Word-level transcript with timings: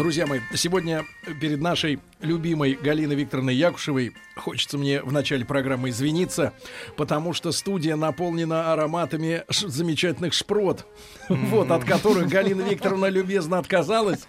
Друзья 0.00 0.26
мои, 0.26 0.40
сегодня 0.54 1.04
перед 1.42 1.60
нашей 1.60 2.00
любимой 2.22 2.72
Галиной 2.72 3.16
Викторовной 3.16 3.54
Якушевой 3.54 4.14
хочется 4.34 4.78
мне 4.78 5.02
в 5.02 5.12
начале 5.12 5.44
программы 5.44 5.90
извиниться, 5.90 6.54
потому 6.96 7.34
что 7.34 7.52
студия 7.52 7.96
наполнена 7.96 8.72
ароматами 8.72 9.44
замечательных 9.50 10.32
шпрот, 10.32 10.86
вот, 11.28 11.70
от 11.70 11.84
которых 11.84 12.28
Галина 12.28 12.62
Викторовна 12.62 13.10
любезно 13.10 13.58
отказалась 13.58 14.24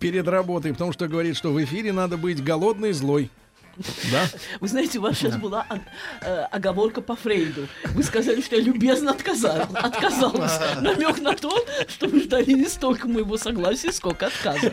перед 0.00 0.28
работой, 0.28 0.72
потому 0.72 0.92
что 0.92 1.08
говорит, 1.08 1.34
что 1.34 1.50
в 1.50 1.64
эфире 1.64 1.94
надо 1.94 2.18
быть 2.18 2.44
голодной 2.44 2.90
и 2.90 2.92
злой. 2.92 3.30
Да? 4.10 4.26
Вы 4.60 4.68
знаете, 4.68 4.98
у 4.98 5.02
вас 5.02 5.16
сейчас 5.18 5.36
была 5.36 5.66
о- 5.68 5.78
э, 6.24 6.42
оговорка 6.50 7.00
по 7.00 7.16
Фрейду. 7.16 7.68
Вы 7.94 8.02
сказали, 8.02 8.40
что 8.40 8.56
я 8.56 8.62
любезно 8.62 9.10
отказал, 9.12 9.62
отказалась. 9.74 10.58
Намек 10.80 11.20
на 11.20 11.34
то, 11.34 11.64
что 11.88 12.08
вы 12.08 12.20
ждали 12.22 12.52
не 12.52 12.66
столько 12.68 13.08
моего 13.08 13.36
согласия, 13.36 13.92
сколько 13.92 14.26
отказа. 14.26 14.72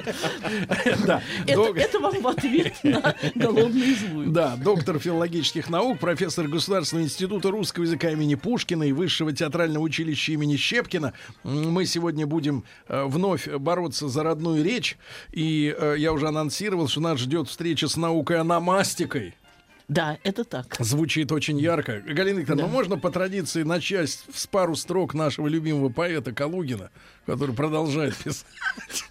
Да. 1.06 1.22
Это, 1.46 1.56
Док- 1.56 1.78
это 1.78 2.00
вам 2.00 2.22
в 2.22 2.28
ответ 2.28 2.74
на 2.84 3.16
голодную 3.36 3.96
злую. 3.96 4.30
Да, 4.30 4.56
доктор 4.56 5.00
филологических 5.00 5.70
наук, 5.70 6.00
профессор 6.00 6.48
Государственного 6.48 7.06
института 7.06 7.52
русского 7.52 7.84
языка 7.84 8.10
имени 8.12 8.36
Пушкина 8.36 8.84
и 8.84 8.92
Высшего 8.92 9.34
театрального 9.34 9.84
училища 9.84 10.32
имени 10.34 10.56
Щепкина. 10.56 11.14
Мы 11.44 11.86
сегодня 11.86 12.26
будем 12.26 12.64
э, 12.88 13.04
вновь 13.06 13.48
бороться 13.48 14.08
за 14.08 14.24
родную 14.24 14.64
речь. 14.64 14.98
И 15.32 15.76
э, 15.78 15.96
я 15.98 16.14
уже 16.14 16.28
анонсировал, 16.28 16.88
что 16.88 17.02
нас 17.02 17.20
ждет 17.20 17.50
встреча 17.50 17.88
с 17.88 17.98
наукой 17.98 18.40
аномастикой. 18.94 19.36
Да, 19.90 20.18
это 20.24 20.46
так. 20.46 20.76
Звучит 20.80 21.32
очень 21.34 21.60
ярко. 21.60 22.00
Галина 22.08 22.40
Викторовна, 22.40 22.64
Да. 22.64 22.68
ну 22.70 22.74
можно 22.74 22.98
по 22.98 23.12
традиции 23.12 23.64
начать 23.64 24.18
с 24.34 24.48
пару 24.48 24.76
строк 24.76 25.14
нашего 25.14 25.48
любимого 25.48 25.90
поэта 25.90 26.32
Калугина, 26.32 26.90
который 27.26 27.54
продолжает 27.54 28.16
писать. 28.16 28.46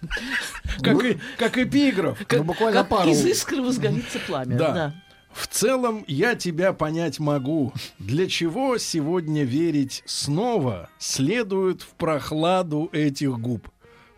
Как 0.81 1.03
и- 1.05 1.19
Как 1.37 1.57
эпиграф. 1.59 2.19
Ну, 2.31 2.43
буквально 2.43 2.79
Как 2.81 2.89
пару. 2.89 3.11
из 3.11 3.23
искры 3.23 3.61
возгорится 3.61 4.17
пламя. 4.25 4.57
Да. 4.57 4.71
Да. 4.73 4.95
В 5.31 5.47
целом 5.47 6.03
я 6.07 6.35
тебя 6.35 6.73
понять 6.73 7.19
могу. 7.19 7.71
Для 7.99 8.27
чего 8.27 8.77
сегодня 8.79 9.43
верить 9.43 10.01
снова 10.05 10.89
следует 10.97 11.81
в 11.83 11.89
прохладу 11.89 12.89
этих 12.91 13.39
губ? 13.39 13.67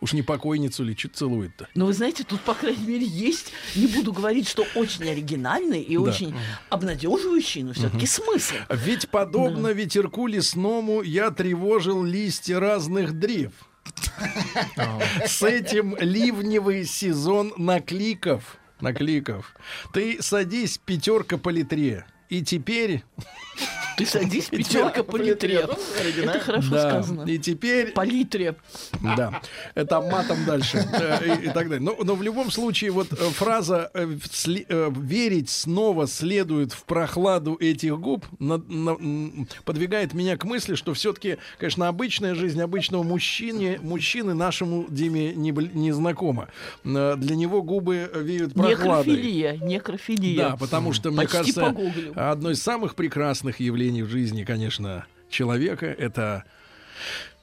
Уж 0.01 0.13
не 0.13 0.21
покойницу 0.21 0.83
ли 0.83 0.95
чуть 0.95 1.15
целует-то? 1.15 1.67
Но 1.73 1.85
вы 1.85 1.93
знаете, 1.93 2.23
тут, 2.23 2.41
по 2.41 2.53
крайней 2.53 2.85
мере, 2.85 3.05
есть, 3.05 3.51
не 3.75 3.87
буду 3.87 4.11
говорить, 4.11 4.47
что 4.47 4.65
очень 4.75 5.09
оригинальный 5.09 5.81
и 5.81 5.97
очень 5.97 6.35
обнадеживающий, 6.69 7.63
но 7.63 7.73
все-таки 7.73 8.05
смысл. 8.05 8.55
Ведь 8.69 9.09
подобно 9.09 9.69
ветерку 9.69 10.27
лесному 10.27 11.01
я 11.01 11.31
тревожил 11.31 12.03
листья 12.03 12.59
разных 12.59 13.13
древ. 13.13 13.53
С 15.25 15.43
этим 15.43 15.95
ливневый 15.99 16.85
сезон 16.85 17.53
накликов. 17.57 18.57
Накликов. 18.81 19.55
Ты 19.93 20.21
садись, 20.21 20.77
пятерка 20.77 21.37
по 21.37 21.49
литре. 21.49 22.05
И 22.29 22.43
теперь... 22.43 23.03
Ты 23.97 24.05
садись, 24.05 24.45
пятерка 24.49 25.03
по 25.03 25.17
литре. 25.17 25.67
Это 26.21 26.39
хорошо 26.39 26.67
сказано. 26.67 27.23
и 27.23 27.37
теперь... 27.37 27.91
По 27.91 28.01
литре. 28.01 28.55
Да, 29.01 29.41
это 29.73 30.01
матом 30.01 30.43
дальше 30.45 30.85
э, 30.91 31.43
и, 31.43 31.49
так 31.49 31.69
далее. 31.69 31.79
Но, 31.79 32.15
в 32.15 32.21
любом 32.21 32.51
случае 32.51 32.91
вот 32.91 33.11
э, 33.13 33.15
фраза 33.15 33.89
э, 33.93 34.07
«верить 34.95 35.49
снова 35.49 36.07
следует 36.07 36.73
в 36.73 36.83
прохладу 36.83 37.55
этих 37.59 37.99
губ» 37.99 38.25
подвигает 39.63 40.13
меня 40.13 40.37
к 40.37 40.43
мысли, 40.43 40.75
что 40.75 40.93
все-таки, 40.93 41.37
конечно, 41.57 41.87
обычная 41.87 42.35
жизнь 42.35 42.61
обычного 42.61 43.03
мужчины, 43.03 43.79
мужчины 43.81 44.33
нашему 44.33 44.85
Диме 44.89 45.33
не, 45.33 45.51
не 45.51 45.91
знакома. 45.91 46.49
Для 46.83 47.35
него 47.35 47.61
губы 47.61 48.09
веют 48.13 48.53
прохладой. 48.53 49.15
Некрофилия. 49.15 49.57
Некрофилия. 49.57 50.49
Да, 50.49 50.57
потому 50.57 50.93
что, 50.93 51.11
мне 51.11 51.21
Почти 51.21 51.53
кажется, 51.53 51.75
одно 52.15 52.51
из 52.51 52.61
самых 52.61 52.95
прекрасных 52.95 53.59
явлений 53.59 53.84
в 53.91 54.09
жизни, 54.09 54.43
конечно, 54.43 55.05
человека— 55.29 55.85
это 55.99 56.43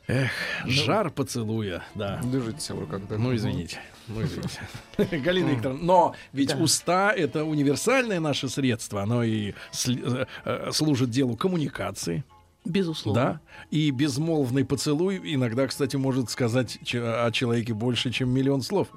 эх, 0.07 0.31
жар 0.67 1.11
поцелуя, 1.11 1.83
да. 1.95 2.21
Держите 2.25 2.75
в 2.75 2.81
руках. 2.81 3.01
да. 3.09 3.19
Ну, 3.19 3.35
извините. 3.35 3.79
Ну, 4.09 4.23
извините. 4.23 4.61
Галина 5.25 5.51
Викторовна, 5.51 5.83
но 5.85 6.15
ведь 6.33 6.51
Да. 6.51 6.57
уста— 6.59 7.13
это 7.17 7.45
универсальное 7.45 8.21
наше 8.21 8.49
средство. 8.49 9.03
Оно 9.03 9.23
и 9.23 9.53
э, 9.87 10.25
э, 10.45 10.71
служит 10.73 11.11
делу 11.11 11.37
коммуникации, 11.37 12.25
Безусловно. 12.65 13.23
да? 13.23 13.41
И 13.71 13.91
безмолвный 13.91 14.65
поцелуй 14.65 15.21
иногда, 15.35 15.67
кстати, 15.67 15.97
может 15.97 16.31
сказать 16.31 16.79
о 16.95 17.31
человеке 17.33 17.75
больше, 17.75 18.11
чем 18.13 18.31
миллион 18.31 18.63
слов. 18.63 18.89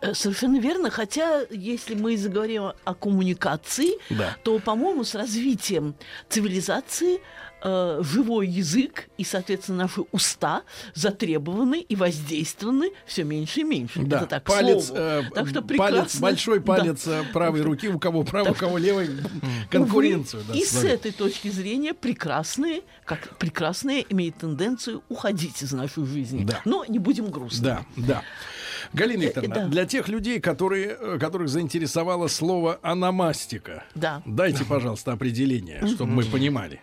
Э, 0.00 0.14
Совершенно 0.14 0.58
верно. 0.58 0.88
Хотя, 0.90 1.42
если 1.50 1.94
мы 1.94 2.16
заговорим 2.16 2.72
о 2.84 2.94
коммуникации, 2.94 3.98
Да. 4.14 4.36
то, 4.42 4.58
по-моему, 4.58 5.04
с 5.04 5.14
развитием 5.14 5.94
цивилизации 6.30 7.20
э, 7.62 8.00
живой 8.02 8.46
язык 8.48 9.08
и, 9.18 9.24
соответственно, 9.24 9.78
наши 9.84 10.02
уста 10.12 10.62
затребованы 10.94 11.80
и 11.80 11.96
воздействованы 11.96 12.90
все 13.06 13.24
меньше 13.24 13.60
и 13.60 13.64
меньше. 13.64 14.00
Да, 14.02 14.18
Это 14.18 14.26
так, 14.26 14.44
палец, 14.44 14.90
э, 14.94 15.22
так 15.34 15.48
что 15.48 15.62
палец, 15.62 16.16
большой 16.20 16.58
Да. 16.60 16.64
палец 16.64 17.06
э, 17.06 17.22
правой 17.32 17.62
руки, 17.62 17.88
у 17.88 17.98
кого 17.98 18.22
правый, 18.24 18.52
у 18.52 18.54
кого 18.54 18.78
левый, 18.78 19.08
конкуренцию. 19.70 20.42
да, 20.48 20.54
и 20.54 20.64
с 20.64 20.82
этой 20.84 21.12
точки 21.12 21.48
зрения 21.48 21.94
прекрасные, 21.94 22.82
как 23.04 23.36
прекрасные 23.38 24.04
имеют 24.10 24.36
тенденцию 24.36 25.02
уходить 25.08 25.62
из 25.62 25.72
нашей 25.72 26.04
жизни. 26.04 26.44
Да. 26.44 26.60
Но 26.64 26.84
не 26.86 26.98
будем 26.98 27.30
грустны. 27.30 27.64
Да, 27.64 27.86
да. 27.96 28.22
Галина 28.92 29.22
Викторовна, 29.24 29.54
да. 29.54 29.66
для 29.66 29.84
тех 29.86 30.08
людей, 30.08 30.40
которые, 30.40 30.96
э, 30.98 31.18
которых 31.18 31.48
заинтересовало 31.48 32.28
слово 32.28 32.78
аномастика, 32.82 33.84
Да. 33.94 34.22
дайте, 34.24 34.64
пожалуйста, 34.64 35.12
определение, 35.12 35.86
чтобы 35.86 36.12
мы 36.12 36.24
понимали. 36.24 36.80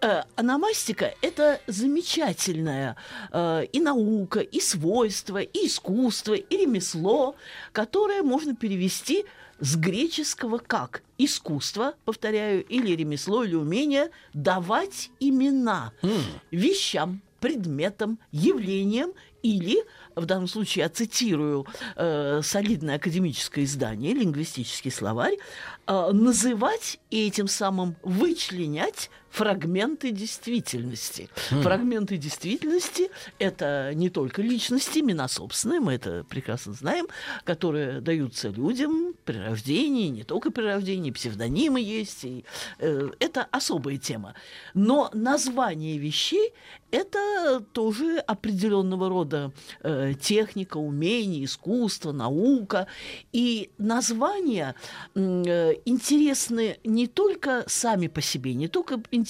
Э, 0.00 0.22
Аномастика– 0.36 1.14
это 1.22 1.60
замечательная 1.66 2.96
э, 3.32 3.64
и 3.72 3.80
наука, 3.80 4.40
и 4.40 4.60
свойство, 4.60 5.38
и 5.38 5.66
искусство, 5.66 6.34
и 6.34 6.56
ремесло, 6.56 7.34
которое 7.72 8.22
можно 8.22 8.54
перевести 8.54 9.24
с 9.58 9.76
греческого 9.76 10.58
как 10.58 11.02
искусство, 11.18 11.94
повторяю, 12.04 12.64
или 12.64 12.94
ремесло, 12.94 13.42
или 13.42 13.56
умение 13.56 14.10
давать 14.34 15.10
имена 15.18 15.92
вещам, 16.52 17.20
предметам, 17.40 18.18
явлениям 18.30 19.12
или, 19.42 19.84
в 20.16 20.26
данном 20.26 20.48
случае 20.48 20.84
я 20.84 20.88
цитирую 20.88 21.66
э, 21.96 22.40
солидное 22.42 22.96
академическое 22.96 23.64
издание, 23.64 24.12
лингвистический 24.14 24.90
словарь, 24.90 25.38
э, 25.86 26.10
называть 26.12 26.98
и 27.10 27.26
этим 27.26 27.46
самым 27.46 27.96
вычленять 28.02 29.10
фрагменты 29.30 30.10
действительности. 30.10 31.28
Фрагменты 31.50 32.16
действительности– 32.16 33.10
это 33.38 33.92
не 33.94 34.10
только 34.10 34.42
личности, 34.42 35.00
имена 35.00 35.28
собственные, 35.28 35.80
мы 35.80 35.92
это 35.92 36.24
прекрасно 36.28 36.72
знаем, 36.72 37.06
которые 37.44 38.00
даются 38.00 38.48
людям 38.48 39.14
при 39.24 39.38
рождении, 39.38 40.08
не 40.08 40.24
только 40.24 40.50
при 40.50 40.62
рождении, 40.62 41.10
псевдонимы 41.10 41.80
есть, 41.80 42.24
и, 42.24 42.44
э, 42.78 43.10
это 43.20 43.46
особая 43.50 43.98
тема. 43.98 44.34
Но 44.74 45.10
название 45.12 45.98
вещей– 45.98 46.52
это 46.90 47.60
тоже 47.72 48.18
определенного 48.18 49.08
рода 49.08 49.52
э, 49.82 50.14
техника, 50.20 50.78
умение, 50.78 51.44
искусство, 51.44 52.12
наука. 52.12 52.86
И 53.32 53.70
названия 53.78 54.74
э, 55.14 55.74
интересны 55.84 56.78
не 56.84 57.06
только 57.06 57.64
сами 57.66 58.06
по 58.06 58.22
себе, 58.22 58.54
не 58.54 58.68
только 58.68 59.02
интересны 59.10 59.27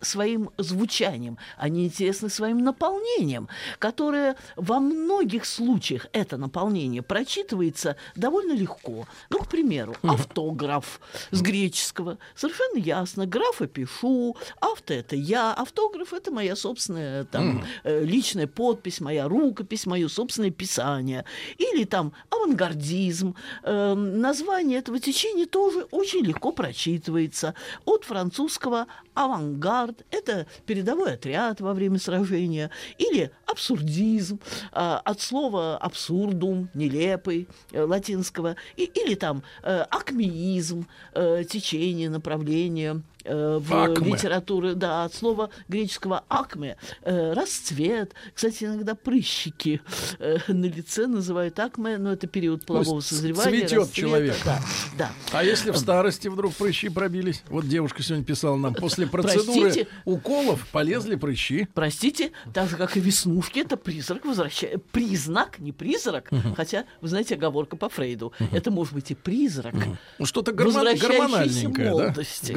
своим 0.00 0.50
звучанием, 0.58 1.38
они 1.56 1.86
интересны 1.86 2.28
своим 2.28 2.58
наполнением, 2.58 3.48
которое 3.78 4.36
во 4.56 4.80
многих 4.80 5.44
случаях 5.44 6.06
это 6.12 6.36
наполнение 6.36 7.02
прочитывается 7.02 7.96
довольно 8.16 8.52
легко. 8.52 9.06
Ну, 9.30 9.38
к 9.38 9.48
примеру, 9.48 9.94
автограф 10.02 11.00
с 11.30 11.40
греческого. 11.42 12.18
Совершенно 12.34 12.78
ясно. 12.78 13.26
Графа 13.26 13.66
пишу, 13.66 14.36
авто 14.60 14.94
это 14.94 15.16
я, 15.16 15.52
автограф 15.52 16.12
это 16.12 16.30
моя 16.30 16.56
собственная 16.56 17.24
там 17.24 17.64
э, 17.84 18.04
личная 18.04 18.46
подпись, 18.46 19.00
моя 19.00 19.28
рукопись, 19.28 19.86
мое 19.86 20.08
собственное 20.08 20.50
писание. 20.50 21.24
Или 21.58 21.84
там 21.84 22.12
авангардизм. 22.30 23.34
Э, 23.62 23.94
название 23.94 24.78
этого 24.78 24.98
течения 25.00 25.46
тоже 25.46 25.86
очень 25.90 26.24
легко 26.24 26.52
прочитывается. 26.52 27.54
От 27.84 28.04
французского 28.04 28.86
авангард– 29.24 30.04
это 30.10 30.46
передовой 30.66 31.14
отряд 31.14 31.60
во 31.60 31.74
время 31.74 31.98
сражения, 31.98 32.70
или 32.98 33.30
абсурдизм, 33.46 34.40
а, 34.72 35.00
от 35.04 35.20
слова 35.20 35.76
абсурдум, 35.76 36.68
нелепый, 36.74 37.48
э, 37.72 37.82
латинского, 37.82 38.56
или 38.76 39.14
там 39.14 39.42
э, 39.62 39.84
акмеизм, 39.90 40.86
э, 41.14 41.44
течение, 41.48 42.10
направление– 42.10 43.02
э, 43.24 43.58
в 43.60 43.74
Акме. 43.74 44.12
литературе, 44.12 44.74
да, 44.74 45.04
от 45.04 45.14
слова 45.14 45.50
греческого 45.68 46.24
акме, 46.28 46.76
э, 47.02 47.32
расцвет. 47.32 48.14
Кстати, 48.34 48.64
иногда 48.64 48.94
прыщики 48.94 49.80
э, 50.18 50.38
на 50.48 50.66
лице 50.66 51.06
называют 51.06 51.58
акме, 51.58 51.98
но 51.98 52.12
это 52.12 52.26
период 52.26 52.64
полового 52.66 52.96
Пусть 52.96 53.08
созревания. 53.08 53.50
цветет 53.60 53.78
расцвета, 53.80 53.94
человек. 54.00 54.36
Да, 54.44 54.60
да. 54.98 55.12
А 55.32 55.44
если 55.44 55.70
в 55.70 55.76
старости 55.76 56.28
вдруг 56.28 56.54
прыщи 56.54 56.88
пробились? 56.88 57.42
Вот 57.48 57.66
девушка 57.68 58.02
сегодня 58.02 58.24
писала 58.24 58.56
нам, 58.56 58.74
после 58.74 59.06
процедуры 59.06 59.60
Простите? 59.62 59.88
уколов 60.04 60.66
полезли 60.72 61.16
прыщи. 61.16 61.68
Простите, 61.74 62.32
так 62.52 62.68
же, 62.68 62.76
как 62.76 62.96
и 62.96 63.00
веснушки, 63.00 63.60
это 63.60 63.76
призрак 63.76 64.24
возвращает. 64.24 64.84
Признак, 64.90 65.58
не 65.58 65.72
призрак. 65.72 66.30
Хотя, 66.56 66.84
вы 67.00 67.08
знаете, 67.08 67.34
оговорка 67.34 67.76
по 67.76 67.88
Фрейду. 67.88 68.32
Это 68.52 68.70
может 68.70 68.92
быть 68.94 69.10
и 69.10 69.14
призрак. 69.14 69.74
Ну, 70.18 70.26
что-то 70.26 70.52
гормон- 70.52 70.98
гормональненькое, 70.98 71.86
да? 71.90 71.92
молодости. 71.92 72.52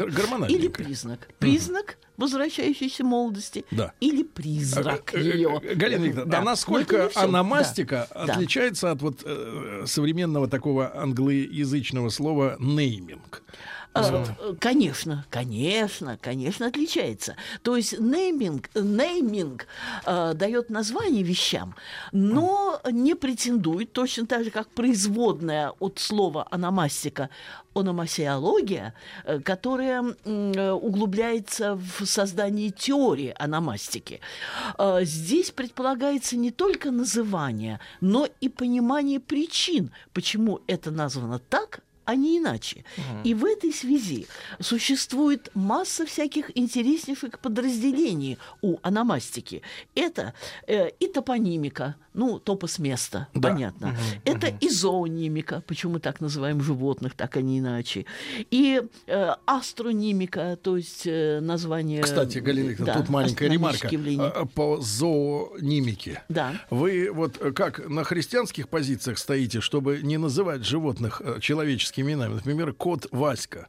Или 0.57 0.67
признак. 0.67 1.27
Признак 1.39 1.97
возвращающейся 2.17 3.03
молодости. 3.03 3.63
Да. 3.71 3.93
Или 3.99 4.23
призрак 4.23 5.13
Э, 5.13 5.19
э, 5.19 5.35
ее. 5.37 5.61
Галина 5.75 6.05
Викторовна, 6.05 6.31
Да. 6.31 6.39
а 6.39 6.41
насколько 6.43 7.09
всё. 7.09 7.19
аномастика 7.21 8.07
Да. 8.13 8.25
Да. 8.25 8.33
отличается 8.33 8.91
от 8.91 9.01
вот 9.01 9.21
э, 9.23 9.83
современного 9.85 10.47
такого 10.47 10.95
англоязычного 10.97 12.09
слова 12.09 12.55
нейминг? 12.59 13.43
А, 13.97 14.25
э, 14.39 14.55
Конечно, 14.59 15.25
конечно, 15.29 16.17
конечно 16.21 16.67
отличается. 16.67 17.35
То 17.63 17.75
есть 17.75 17.99
нейминг, 17.99 18.69
нейминг 18.75 19.67
э, 20.05 20.33
дает 20.33 20.69
название 20.69 21.23
вещам, 21.23 21.75
но 22.11 22.79
не 22.91 23.15
претендует, 23.15 23.91
точно 23.93 24.25
так 24.25 24.43
же, 24.43 24.51
как 24.51 24.69
производная 24.69 25.71
от 25.79 25.99
слова 25.99 26.47
аномастика, 26.51 27.29
ономасиология, 27.73 28.93
э, 29.23 29.39
которая 29.39 30.15
э, 30.23 30.71
углубляется 30.71 31.75
в 31.75 32.05
создание 32.05 32.69
теории 32.71 33.33
аномастики. 33.37 34.19
Здесь 35.01 35.51
предполагается 35.51 36.37
не 36.37 36.51
только 36.51 36.91
называние, 36.91 37.79
но 38.01 38.27
и 38.41 38.49
понимание 38.49 39.19
причин, 39.19 39.91
почему 40.13 40.61
это 40.67 40.91
названо 40.91 41.39
так, 41.39 41.81
а 42.07 42.15
не 42.15 42.37
иначе. 42.39 42.85
И 43.25 43.33
в 43.33 43.43
этой 43.43 43.73
связи 43.73 44.27
существует 44.61 45.51
масса 45.53 46.05
всяких 46.05 46.57
интереснейших 46.57 47.39
подразделений 47.39 48.37
у 48.61 48.77
аномастики. 48.81 49.61
Это 49.93 50.33
э, 50.67 50.89
и 51.01 51.07
топонимика, 51.07 51.95
ну, 52.13 52.39
топос 52.39 52.79
места, 52.79 53.27
Да. 53.33 53.49
понятно. 53.49 53.95
Это 54.25 54.47
и 54.47 54.69
зоонимика, 54.69 55.61
почему 55.67 55.93
мы 55.93 55.99
так 55.99 56.21
называем 56.21 56.61
животных, 56.61 57.13
так 57.13 57.35
а 57.37 57.41
не 57.41 57.59
иначе. 57.59 58.05
И 58.51 58.81
э, 59.07 59.35
астронимика, 59.45 60.57
то 60.61 60.77
есть 60.77 61.05
э, 61.05 61.39
название... 61.41 62.01
Кстати, 62.01 62.39
Галина 62.39 62.69
Викторовна, 62.69 62.93
да, 62.93 62.99
тут 63.01 63.09
маленькая 63.09 63.49
ремарка 63.49 63.87
явлений. 63.89 64.31
а, 64.33 64.45
по 64.45 64.79
зоонимике. 64.81 66.23
Да. 66.29 66.53
Вы 66.69 67.11
вот 67.11 67.37
э, 67.41 67.51
как 67.51 67.87
на 67.89 68.03
христианских 68.03 68.69
позициях 68.69 69.17
стоите, 69.17 69.61
чтобы 69.61 69.99
не 70.01 70.17
называть 70.17 70.65
животных 70.65 71.21
э, 71.23 71.39
человеческими 71.97 72.11
именами? 72.13 72.35
Например, 72.35 72.73
кот 72.73 73.07
Васька. 73.11 73.67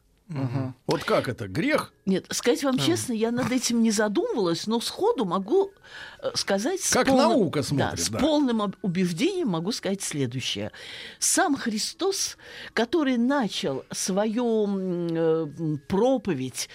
Вот 0.87 1.05
как 1.05 1.27
это? 1.27 1.49
Грех? 1.49 1.91
Нет, 2.05 2.27
сказать 2.31 2.63
вам 2.63 2.79
честно, 2.79 3.15
я 3.15 3.31
над 3.31 3.51
этим 3.51 3.83
не 3.83 3.91
задумывалась, 3.91 4.67
но 4.67 4.79
сходу 4.79 5.25
могу 5.25 5.73
э, 6.21 6.31
сказать... 6.35 6.83
с 6.83 6.93
Как 6.93 7.07
полным- 7.09 7.29
наука 7.31 7.61
да, 7.61 7.67
смотрит, 7.67 8.01
с 8.05 8.09
да. 8.11 8.19
полным 8.19 8.61
об- 8.61 8.77
убеждением 8.83 9.49
могу 9.49 9.73
сказать 9.73 10.03
следующее. 10.03 10.71
Сам 11.19 11.57
Христос, 11.57 12.37
который 12.75 13.17
начал 13.17 13.87
свою 13.91 14.67
э, 14.69 15.47
проповедь 15.89 16.69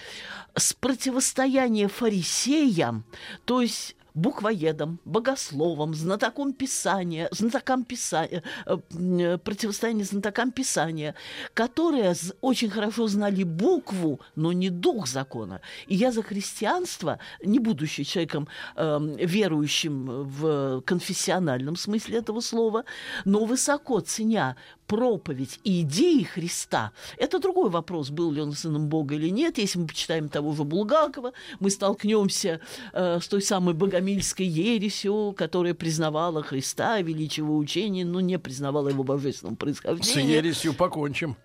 с 0.56 0.72
противостояния 0.72 1.86
фарисеям, 1.86 3.04
то 3.44 3.60
есть 3.60 3.94
буквоедам, 4.14 5.00
богословам, 5.04 5.94
знатокам 5.94 6.52
Писания, 6.52 7.28
знатокам 7.32 7.84
Писания, 7.84 8.42
э, 8.66 8.78
м, 8.92 9.38
противостояние 9.40 10.04
знатокам 10.04 10.52
Писания, 10.52 11.14
которые 11.52 12.14
очень 12.40 12.70
хорошо 12.70 13.08
знали 13.08 13.42
букву, 13.42 14.20
но 14.36 14.52
не 14.52 14.70
дух 14.70 15.08
закона. 15.08 15.60
И 15.88 15.96
я 15.96 16.12
за 16.12 16.22
христианство, 16.22 17.18
не 17.44 17.58
будучи 17.58 18.04
человеком 18.04 18.48
эм, 18.76 19.16
верующим 19.16 20.06
в 20.24 20.80
конфессиональном 20.82 21.76
смысле 21.76 22.18
этого 22.18 22.40
слова, 22.40 22.84
но 23.24 23.44
высоко 23.44 24.00
ценя 24.00 24.56
проповедь 24.86 25.60
и 25.64 25.82
идеи 25.82 26.22
Христа, 26.22 26.92
это 27.16 27.38
другой 27.38 27.70
вопрос, 27.70 28.10
был 28.10 28.30
ли 28.32 28.40
он 28.40 28.52
сыном 28.52 28.88
Бога 28.88 29.14
или 29.14 29.28
нет. 29.30 29.58
Если 29.58 29.78
мы 29.78 29.86
почитаем 29.86 30.28
того 30.28 30.54
же 30.54 30.64
Булгакова, 30.64 31.32
мы 31.60 31.70
столкнемся 31.70 32.60
э, 32.92 33.18
с 33.20 33.28
той 33.28 33.42
самой 33.42 33.74
богомильской 34.04 34.46
ересью, 34.46 35.34
которая 35.36 35.74
признавала 35.74 36.42
Христа, 36.42 37.00
величие 37.00 37.44
его 37.44 37.56
учения, 37.56 38.04
но 38.04 38.20
не 38.20 38.38
признавала 38.38 38.88
его 38.88 39.02
божественного 39.02 39.54
С 39.54 39.58
происхождения. 39.58 40.34
ересью 40.36 40.74
покончим. 40.74 41.36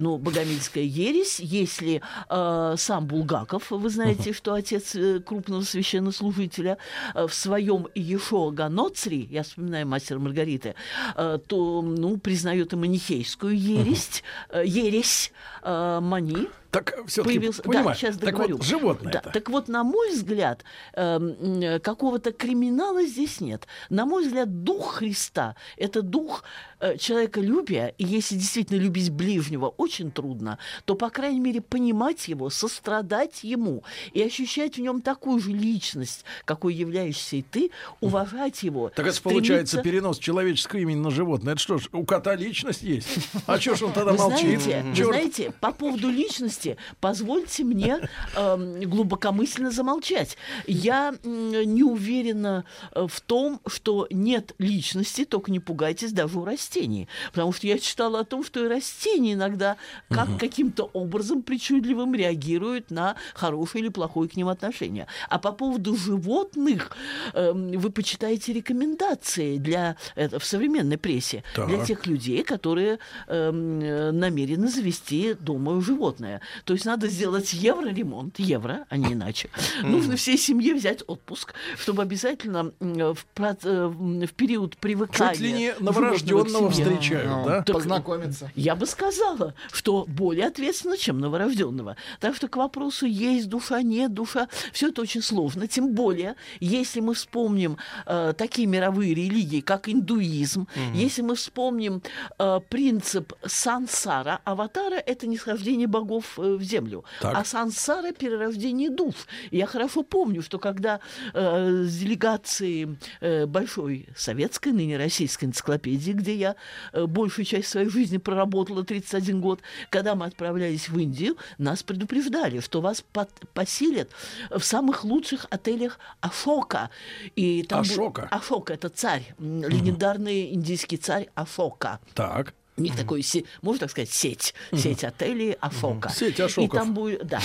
Ну, 0.00 0.16
богомильская 0.16 0.84
ересь, 0.84 1.40
если 1.40 2.00
э, 2.30 2.74
сам 2.76 3.06
Булгаков, 3.08 3.72
вы 3.72 3.90
знаете, 3.90 4.32
что 4.32 4.54
отец 4.54 4.94
э, 4.94 5.18
крупного 5.18 5.62
священнослужителя, 5.62 6.78
э, 7.16 7.26
в 7.26 7.34
своем 7.34 7.88
Ешо 7.96 8.50
Ганоцри, 8.52 9.26
я 9.28 9.42
вспоминаю 9.42 9.88
мастера 9.88 10.20
Маргариты, 10.20 10.76
э, 11.16 11.38
то, 11.44 11.82
ну, 11.82 12.16
признает 12.16 12.72
и 12.72 12.76
манихейскую 12.76 13.58
ересь, 13.58 14.22
э, 14.50 14.62
ересь 14.64 15.32
э, 15.64 15.98
Мани, 16.00 16.46
Так 16.70 16.94
все-таки 17.06 17.38
появился. 17.38 17.62
понимаю. 17.62 17.86
Да, 17.88 17.94
сейчас 17.94 18.16
так 18.16 18.24
договорю. 18.26 18.56
вот, 18.58 18.66
животное 18.66 19.12
Да, 19.12 19.20
так 19.20 19.48
вот, 19.48 19.68
на 19.68 19.84
мой 19.84 20.10
взгляд, 20.12 20.64
эм, 20.92 21.62
м, 21.62 21.80
какого-то 21.80 22.32
криминала 22.32 23.04
здесь 23.04 23.40
нет. 23.40 23.66
На 23.88 24.04
мой 24.04 24.24
взгляд, 24.26 24.64
дух 24.64 24.96
Христа– 24.96 25.56
это 25.78 26.02
дух 26.02 26.44
э, 26.80 26.96
человеколюбия, 26.96 27.94
и 27.98 28.04
если 28.04 28.34
действительно 28.36 28.78
любить 28.78 29.10
ближнего 29.10 29.66
очень 29.76 30.10
трудно, 30.10 30.58
то, 30.84 30.94
по 30.94 31.10
крайней 31.10 31.40
мере, 31.40 31.60
понимать 31.60 32.28
его, 32.28 32.50
сострадать 32.50 33.44
ему 33.44 33.82
и 34.12 34.22
ощущать 34.22 34.76
в 34.76 34.80
нем 34.80 35.00
такую 35.00 35.40
же 35.40 35.52
личность, 35.52 36.24
какой 36.44 36.74
являешься 36.74 37.36
и 37.36 37.42
ты, 37.42 37.70
уважать 38.00 38.62
его. 38.62 38.90
Так 38.90 39.06
это 39.06 39.20
получается 39.22 39.82
перенос 39.82 40.18
человеческого 40.18 40.80
имени 40.80 41.00
на 41.00 41.10
животное. 41.10 41.54
Это 41.54 41.62
что 41.62 41.78
ж, 41.78 41.88
у 41.92 42.04
кота 42.04 42.34
личность 42.34 42.82
есть? 42.82 43.08
А 43.46 43.58
что 43.60 43.74
ж 43.74 43.82
он 43.82 43.92
тогда 43.92 44.12
Вы 44.12 44.18
молчит? 44.18 44.60
знаете, 44.60 44.82
вы 44.84 45.04
знаете, 45.04 45.52
по 45.60 45.72
поводу 45.72 46.08
личности, 46.10 46.76
позвольте 47.00 47.64
мне 47.64 47.98
эм, 48.36 48.80
глубокомысленно 48.80 49.70
замолчать. 49.70 50.36
Я 50.66 51.14
м, 51.24 51.50
не 51.74 51.82
уверена 51.82 52.64
э, 52.92 53.06
в 53.08 53.20
том, 53.20 53.60
что 53.66 54.06
нет 54.10 54.54
личности, 54.58 55.24
только 55.24 55.50
не 55.50 55.60
пугайтесь 55.60 56.12
даже 56.12 56.38
у 56.38 56.44
растений. 56.68 57.08
Потому 57.32 57.52
что 57.52 57.66
я 57.66 57.78
читала 57.78 58.20
о 58.20 58.24
том, 58.24 58.44
что 58.44 58.64
и 58.64 58.68
растения 58.68 59.34
иногда 59.34 59.76
как 60.08 60.38
каким-то 60.38 60.90
образом 60.92 61.42
причудливым 61.42 62.14
реагируют 62.14 62.90
на 62.90 63.16
хорошее 63.34 63.84
или 63.84 63.90
плохое 63.90 64.28
к 64.28 64.36
ним 64.36 64.48
отношение. 64.48 65.06
А 65.28 65.38
по 65.38 65.52
поводу 65.52 65.96
животных, 65.96 66.90
эм, 67.34 67.72
вы 67.72 67.90
почитаете 67.90 68.52
рекомендации 68.52 69.58
для 69.58 69.96
это 70.14 70.38
в 70.38 70.44
современной 70.44 70.98
прессе 70.98 71.42
для 71.54 71.78
Так. 71.78 71.86
тех 71.86 72.06
людей, 72.06 72.42
которые 72.42 72.98
эм, 73.28 73.80
э, 73.80 74.10
намерены 74.12 74.68
завести 74.68 75.34
дома 75.34 75.80
животное. 75.80 76.40
То 76.64 76.74
есть 76.74 76.84
надо 76.84 77.08
сделать 77.08 77.52
евроремонт, 77.52 78.38
евро, 78.38 78.86
а 78.88 78.96
не 78.96 79.12
иначе. 79.12 79.48
Нужно 79.82 80.16
всей 80.16 80.38
семье 80.38 80.74
взять 80.74 81.02
отпуск, 81.06 81.54
чтобы 81.78 82.02
обязательно 82.02 82.72
м, 82.80 83.14
в, 83.14 83.26
э, 83.38 83.86
в 83.86 84.32
период 84.34 84.76
привыкания 84.76 85.34
Чуть 85.34 85.40
ли 85.40 85.52
не 85.52 85.72
животного 85.78 86.57
новорожденного 86.60 86.72
семье- 86.72 86.98
встречают, 86.98 87.28
Ну, 87.30 87.44
да? 87.44 87.62
Так- 87.62 87.76
Познакомиться. 87.76 88.50
я 88.54 88.74
бы 88.76 88.86
сказала, 88.86 89.54
что 89.72 90.04
более 90.08 90.46
ответственно, 90.46 90.96
чем 90.96 91.18
новорожденного. 91.20 91.96
Так 92.20 92.34
что 92.36 92.48
к 92.48 92.56
вопросу 92.56 93.06
есть 93.06 93.48
душа, 93.48 93.82
нет 93.82 94.12
душа, 94.14 94.48
все 94.72 94.88
это 94.88 95.02
очень 95.02 95.22
сложно. 95.22 95.66
Тем 95.66 95.94
более, 95.94 96.34
если 96.60 97.00
мы 97.00 97.14
вспомним 97.14 97.78
э, 98.06 98.32
такие 98.36 98.66
мировые 98.66 99.14
религии, 99.14 99.60
как 99.60 99.88
индуизм, 99.88 100.66
если 100.94 101.22
мы 101.22 101.34
вспомним 101.34 102.02
э, 102.38 102.60
принцип 102.68 103.32
сансара, 103.46 104.40
аватара– 104.44 104.96
это 105.06 105.26
нисхождение 105.26 105.86
богов 105.86 106.38
э, 106.38 106.54
в 106.56 106.62
землю. 106.62 107.04
Так. 107.20 107.36
А 107.36 107.44
сансара– 107.44 108.12
перерождение 108.18 108.90
душ. 108.90 109.14
Я 109.50 109.66
хорошо 109.66 110.02
помню, 110.02 110.42
что 110.42 110.58
когда 110.58 111.00
э, 111.34 111.82
с 111.84 111.96
делегацией 111.98 112.96
э, 113.20 113.46
большой 113.46 114.08
советской, 114.16 114.72
ныне 114.72 114.96
российской 114.96 115.44
энциклопедии, 115.46 116.12
где 116.12 116.34
я 116.34 116.47
э, 116.92 117.06
большую 117.06 117.44
часть 117.44 117.68
своей 117.68 117.88
жизни 117.88 118.18
проработала 118.18 118.84
31 118.84 119.40
год, 119.40 119.60
когда 119.90 120.14
мы 120.14 120.26
отправлялись 120.26 120.88
в 120.88 120.98
Индию, 120.98 121.36
нас 121.58 121.82
предупреждали, 121.82 122.60
что 122.60 122.80
вас 122.80 123.02
под- 123.12 123.30
поселят 123.54 124.08
в 124.50 124.62
самых 124.62 125.04
лучших 125.04 125.46
отелях 125.50 125.98
Ашока. 126.20 126.90
И 127.36 127.62
там 127.62 127.82
бу- 127.82 127.92
Ашока? 127.92 128.28
Ашока– 128.30 128.74
это 128.74 128.88
царь, 128.88 129.34
легендарный 129.38 130.52
индийский 130.54 130.96
царь 130.96 131.28
Ашока. 131.34 132.00
Так. 132.14 132.54
У 132.78 132.82
них 132.82 132.96
такой, 132.96 133.22
се- 133.22 133.44
можно 133.62 133.80
так 133.80 133.90
сказать, 133.90 134.10
сеть, 134.10 134.54
сеть 134.72 135.04
отелей 135.04 135.52
Ашока. 135.60 136.08
Сеть 136.10 136.38
И 136.38 136.42
Ашоков. 136.42 136.78
там 136.78 136.94
будет, 136.94 137.26
да, 137.26 137.40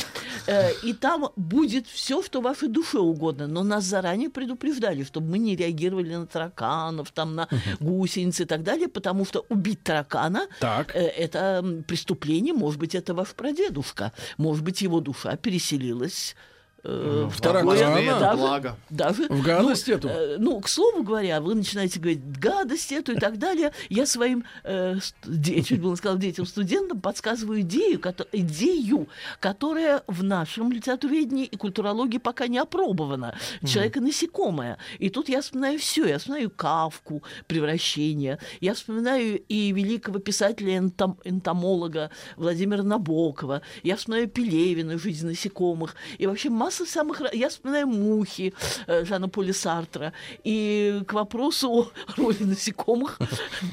Э, 0.48 0.72
и 0.84 0.94
там 0.94 1.30
будет 1.36 1.88
все, 1.88 2.22
что 2.22 2.42
вашей 2.42 2.68
душе 2.68 3.00
угодно. 3.00 3.48
Но 3.48 3.64
нас 3.64 3.84
заранее 3.84 4.30
предупреждали, 4.30 5.04
чтобы 5.04 5.28
мы 5.32 5.38
не 5.40 5.56
реагировали 5.56 6.16
на 6.16 6.28
тараканов, 6.28 7.12
там 7.12 7.36
на 7.36 7.48
гусениц 7.80 8.40
и 8.42 8.46
так 8.46 8.64
далее, 8.64 8.88
потому 8.88 9.26
что 9.26 9.46
убить 9.50 9.84
таракана 9.84 10.48
Так. 10.60 10.96
э, 10.96 11.00
это 11.00 11.64
преступление, 11.88 12.54
может 12.54 12.80
быть, 12.80 12.94
это 12.96 13.14
ваш 13.14 13.30
прадедушка, 13.30 14.12
может 14.38 14.64
быть, 14.64 14.82
его 14.82 15.00
душа 15.00 15.36
переселилась. 15.38 16.36
Э, 16.84 17.30
в 17.32 17.40
такое- 17.42 18.20
даже- 18.20 18.38
благо. 18.38 18.76
даже 18.90 19.28
В 19.30 19.42
гадость 19.44 19.88
ну, 19.88 19.94
эту? 19.96 20.08
э, 20.10 20.38
ну, 20.40 20.60
к 20.60 20.68
слову 20.68 21.04
говоря, 21.04 21.40
вы 21.40 21.56
начинаете 21.56 22.00
говорить 22.00 22.22
гадость 22.40 22.92
эту 22.92 23.14
и 23.14 23.16
так 23.20 23.38
далее. 23.40 23.72
Я 23.90 24.06
своим, 24.06 24.44
э, 24.64 24.96
де- 25.26 25.62
чуть 25.64 25.80
было 25.82 25.96
сказал 25.96 26.18
детям, 26.18 26.46
студентам 26.46 27.00
подсказываю 27.00 27.62
идею, 27.62 28.00
кото- 28.00 28.28
идею, 28.32 29.08
которая 29.40 30.04
в 30.08 30.24
нашем 30.24 30.72
литературоведении 30.72 31.46
и 31.46 31.56
культурологии 31.56 32.18
пока 32.18 32.48
не 32.48 32.58
опробована. 32.58 33.38
Человека 33.66 34.02
насекомое. 34.02 34.78
И 35.00 35.10
тут 35.10 35.30
я 35.30 35.42
вспоминаю 35.42 35.80
все. 35.80 36.06
Я 36.06 36.18
вспоминаю 36.18 36.50
Кавку, 36.50 37.24
превращение. 37.48 38.40
Я 38.62 38.74
вспоминаю 38.74 39.40
и 39.48 39.72
великого 39.72 40.20
писателя-энтомолога 40.20 42.10
Владимира 42.38 42.84
Набокова. 42.84 43.62
Я 43.84 43.96
вспоминаю 43.96 44.28
Пелевина, 44.30 44.98
«Жизнь 44.98 45.28
насекомых». 45.28 45.96
И 46.18 46.26
вообще 46.28 46.50
масса 46.50 46.73
самых... 46.86 47.22
ра- 47.22 47.36
Я 47.36 47.48
вспоминаю 47.50 47.88
«Мухи» 47.88 48.54
э, 48.88 49.06
Жана 49.06 49.30
Поля 49.30 49.54
Сартра. 49.54 50.14
И 50.44 51.02
к 51.08 51.14
вопросу 51.14 51.68
о 51.72 51.92
роли 52.18 52.44
насекомых, 52.44 53.20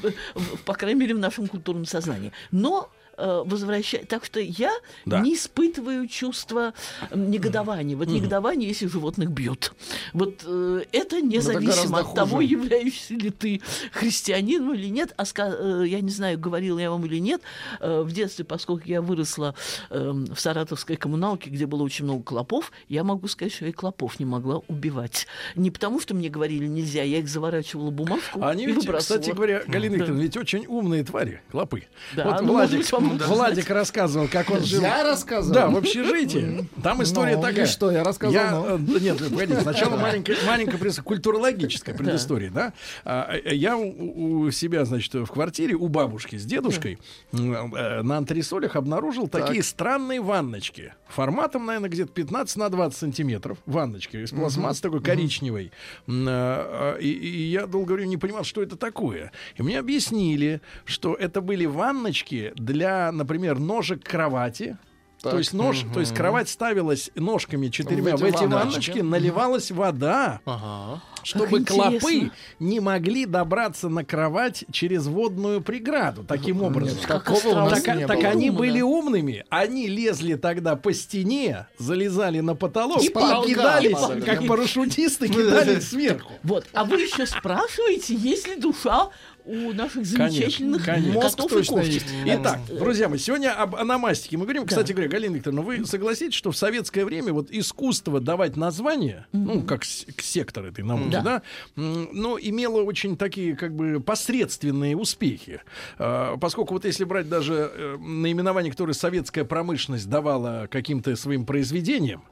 по 0.65 0.73
крайней 0.73 0.99
мере, 0.99 1.15
в 1.15 1.19
нашем 1.19 1.47
культурном 1.47 1.85
сознании. 1.85 2.31
Но 2.51 2.89
возвращать. 3.17 4.07
Так 4.07 4.25
что 4.25 4.39
я 4.39 4.71
Да. 5.05 5.19
не 5.19 5.35
испытываю 5.35 6.07
чувства 6.07 6.73
негодования. 7.13 7.95
Вот 7.95 8.07
негодование, 8.07 8.69
если 8.69 8.87
животных 8.87 9.29
бьют. 9.31 9.73
Вот 10.13 10.41
э, 10.45 10.83
это 10.91 11.21
независимо 11.21 11.71
гораздо 11.73 11.97
от 11.99 12.15
того, 12.15 12.35
хуже. 12.37 12.47
являешься 12.47 13.13
ли 13.13 13.29
ты 13.29 13.61
христианином 13.91 14.73
или 14.73 14.87
нет. 14.87 15.13
А 15.17 15.23
э, 15.37 15.83
я 15.87 16.01
не 16.01 16.09
знаю, 16.09 16.39
говорила 16.39 16.79
я 16.79 16.91
вам 16.91 17.05
или 17.05 17.17
нет, 17.19 17.41
э, 17.79 18.01
в 18.01 18.11
детстве, 18.11 18.45
поскольку 18.45 18.87
я 18.87 19.01
выросла 19.01 19.55
э, 19.89 20.11
в 20.33 20.39
саратовской 20.39 20.95
коммуналке, 20.95 21.49
где 21.49 21.65
было 21.65 21.83
очень 21.83 22.05
много 22.05 22.23
клопов, 22.23 22.71
я 22.89 23.03
могу 23.03 23.27
сказать, 23.27 23.53
что 23.53 23.65
я 23.65 23.69
и 23.69 23.73
клопов 23.73 24.19
не 24.19 24.25
могла 24.25 24.61
убивать. 24.67 25.27
Не 25.55 25.71
потому, 25.71 25.99
что 25.99 26.13
мне 26.15 26.29
говорили 26.29 26.65
нельзя, 26.67 27.03
я 27.03 27.19
их 27.19 27.27
заворачивала 27.29 27.89
в 27.89 27.93
бумажку 27.93 28.41
А 28.41 28.49
Они 28.51 28.63
и 28.63 28.67
ведь, 28.67 28.77
выбрасывала. 28.77 29.19
кстати 29.19 29.35
говоря, 29.35 29.63
Галина 29.67 29.91
Да. 29.95 29.97
Викторовна, 29.99 30.21
ведь 30.21 30.37
очень 30.37 30.65
умные 30.67 31.03
твари, 31.03 31.41
клопы. 31.51 31.83
Да, 32.15 32.25
вот 32.25 32.41
ну, 32.41 32.53
Владик, 32.53 32.85
нужно 33.01 33.27
Владик 33.27 33.69
рассказывал, 33.69 34.27
как 34.27 34.49
он 34.49 34.61
жил. 34.63 34.81
Я 34.81 35.03
рассказал? 35.03 35.53
Да, 35.53 35.67
в 35.69 35.77
общежитии. 35.77 36.67
Там 36.83 37.01
история 37.03 37.35
Ну, 37.35 37.41
такая. 37.41 37.65
что, 37.65 37.91
я 37.91 38.03
рассказал, 38.03 38.33
Я, 38.33 38.51
ну. 38.51 38.95
э, 38.97 38.99
нет, 38.99 39.17
погоди, 39.17 39.53
сначала 39.61 39.97
маленькая, 40.45 40.91
культурологическая 41.03 41.95
предыстория, 41.95 42.49
да. 42.51 42.73
А, 43.03 43.33
э, 43.33 43.55
Я 43.55 43.77
у 43.77 44.41
у 44.41 44.51
себя, 44.51 44.85
значит, 44.85 45.13
в 45.13 45.27
квартире 45.27 45.75
у 45.75 45.87
бабушки 45.87 46.35
с 46.37 46.45
дедушкой 46.45 46.99
э, 47.33 48.01
на 48.01 48.17
антресолях 48.17 48.75
обнаружил 48.75 49.27
такие 49.27 49.63
странные 49.63 50.21
ванночки. 50.21 50.93
Форматом, 51.07 51.65
наверное, 51.65 51.89
где-то 51.89 52.11
15 52.11 52.57
на 52.57 52.69
20 52.69 52.97
сантиметров. 52.97 53.57
Ванночки 53.65 54.17
из 54.17 54.31
пластмассы 54.31 54.81
такой 54.81 55.01
коричневой. 55.01 55.71
И, 56.07 57.19
и 57.21 57.41
я 57.51 57.65
долго 57.67 57.93
время 57.93 58.07
не 58.07 58.17
понимал, 58.17 58.43
что 58.43 58.61
это 58.61 58.75
такое. 58.75 59.31
И 59.55 59.63
мне 59.63 59.79
объяснили, 59.79 60.61
что 60.85 61.13
это 61.13 61.41
были 61.41 61.65
ванночки 61.65 62.53
для, 62.55 62.90
например, 63.11 63.59
ножек 63.59 64.03
кровати. 64.03 64.77
То 65.21 65.29
Так, 65.29 65.37
есть 65.39 65.53
нож, 65.53 65.85
то 65.93 65.99
есть 65.99 66.15
кровать 66.15 66.49
ставилась 66.49 67.11
ножками 67.13 67.67
четырьмя 67.67 68.17
в 68.17 68.21
В 68.21 68.23
эти, 68.23 68.43
ванночки, 68.45 69.01
наливалась 69.01 69.69
вода, 69.69 70.39
Ага. 70.45 70.99
чтобы 71.21 71.59
интересно. 71.59 71.99
клопы 71.99 72.31
не 72.57 72.79
могли 72.79 73.27
добраться 73.27 73.87
на 73.87 74.03
кровать 74.03 74.65
через 74.71 75.05
водную 75.05 75.61
преграду. 75.61 76.23
Таким 76.23 76.63
образом. 76.63 76.97
Нет, 76.97 77.05
Как 77.05 77.23
такого 77.23 77.69
Так, 77.69 77.83
так 77.83 78.17
было. 78.17 78.27
они 78.29 78.49
были 78.49 78.81
умными, 78.81 79.45
они 79.51 79.87
лезли 79.87 80.33
тогда 80.33 80.75
по 80.75 80.91
стене, 80.91 81.67
залезали 81.77 82.39
на 82.39 82.55
потолок 82.55 83.03
И 83.03 83.05
и, 83.05 83.09
потолка 83.09 83.47
кидали, 83.47 83.93
падали, 83.93 84.21
как 84.21 84.41
да. 84.41 84.47
парашютисты, 84.47 85.27
кидали 85.27 85.79
сверху. 85.81 86.31
Вот. 86.41 86.65
А 86.73 86.83
вы 86.83 86.99
еще 86.99 87.27
спрашиваете, 87.27 88.15
есть 88.15 88.47
ли 88.47 88.55
душа 88.55 89.09
у 89.51 89.73
наших 89.73 90.05
замечательных 90.05 90.85
конечно. 90.85 91.13
Мозг 91.13 91.29
котов 91.37 91.51
и 91.51 91.55
точно 91.55 91.75
кошек. 91.77 91.93
есть. 91.93 92.05
Итак, 92.25 92.59
друзья 92.69 93.09
мои, 93.09 93.17
сегодня 93.19 93.51
об 93.53 93.75
аномастике 93.75 94.37
мы 94.37 94.43
говорим. 94.45 94.65
Кстати 94.65 94.93
говоря, 94.93 95.09
Галина 95.09 95.35
Викторовна, 95.35 95.61
вы 95.61 95.85
согласитесь, 95.85 96.35
что 96.35 96.51
в 96.51 96.57
советское 96.57 97.03
время 97.05 97.33
вот 97.33 97.47
искусство 97.51 98.19
давать 98.21 98.55
названия, 98.55 99.27
ну, 99.33 99.61
как 99.63 99.83
с- 99.83 100.05
к 100.15 100.21
сектор 100.21 100.65
этой 100.65 100.83
науки, 100.83 101.11
Да. 101.11 101.21
да, 101.21 101.41
но 101.75 102.37
имело 102.39 102.81
очень 102.83 103.17
такие, 103.17 103.55
как 103.55 103.75
бы, 103.75 103.99
посредственные 103.99 104.95
успехи. 104.95 105.61
А, 105.97 106.37
Поскольку 106.37 106.73
вот 106.73 106.85
если 106.85 107.03
брать 107.03 107.27
даже 107.29 107.71
э, 107.73 107.97
наименование, 107.97 108.71
которое 108.71 108.93
советская 108.93 109.43
промышленность 109.43 110.09
давала 110.09 110.67
каким-то 110.71 111.15
своим 111.15 111.45
произведениям, 111.45 112.23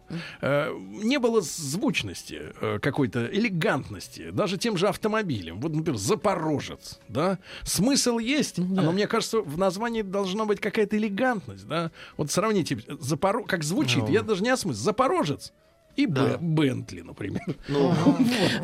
э, 0.41 0.71
не 1.03 1.19
было 1.19 1.41
звучности 1.41 2.53
э, 2.61 2.79
какой-то, 2.81 3.25
элегантности, 3.25 4.31
даже 4.31 4.57
тем 4.57 4.77
же 4.77 4.88
автомобилем. 4.88 5.59
Вот, 5.59 5.73
например, 5.73 5.99
Запорожец, 5.99 6.99
да, 7.09 7.39
смысл 7.63 8.19
есть, 8.19 8.57
но 8.57 8.91
мне 8.91 9.07
кажется, 9.07 9.41
в 9.41 9.57
названии 9.57 10.03
должна 10.03 10.45
быть 10.45 10.59
какая-то 10.59 10.97
элегантность, 10.97 11.67
да. 11.67 11.91
Вот 12.17 12.31
сравните, 12.31 12.79
Запоро... 12.99 13.43
как 13.43 13.63
звучит, 13.63 14.07
я 14.09 14.21
даже 14.21 14.43
не 14.43 14.49
осмыслил. 14.49 14.83
Запорожец 14.83 15.51
и 16.00 16.06
Б- 16.06 16.38
Бентли, 16.39 17.01
например. 17.01 17.41
Ну, 17.68 17.94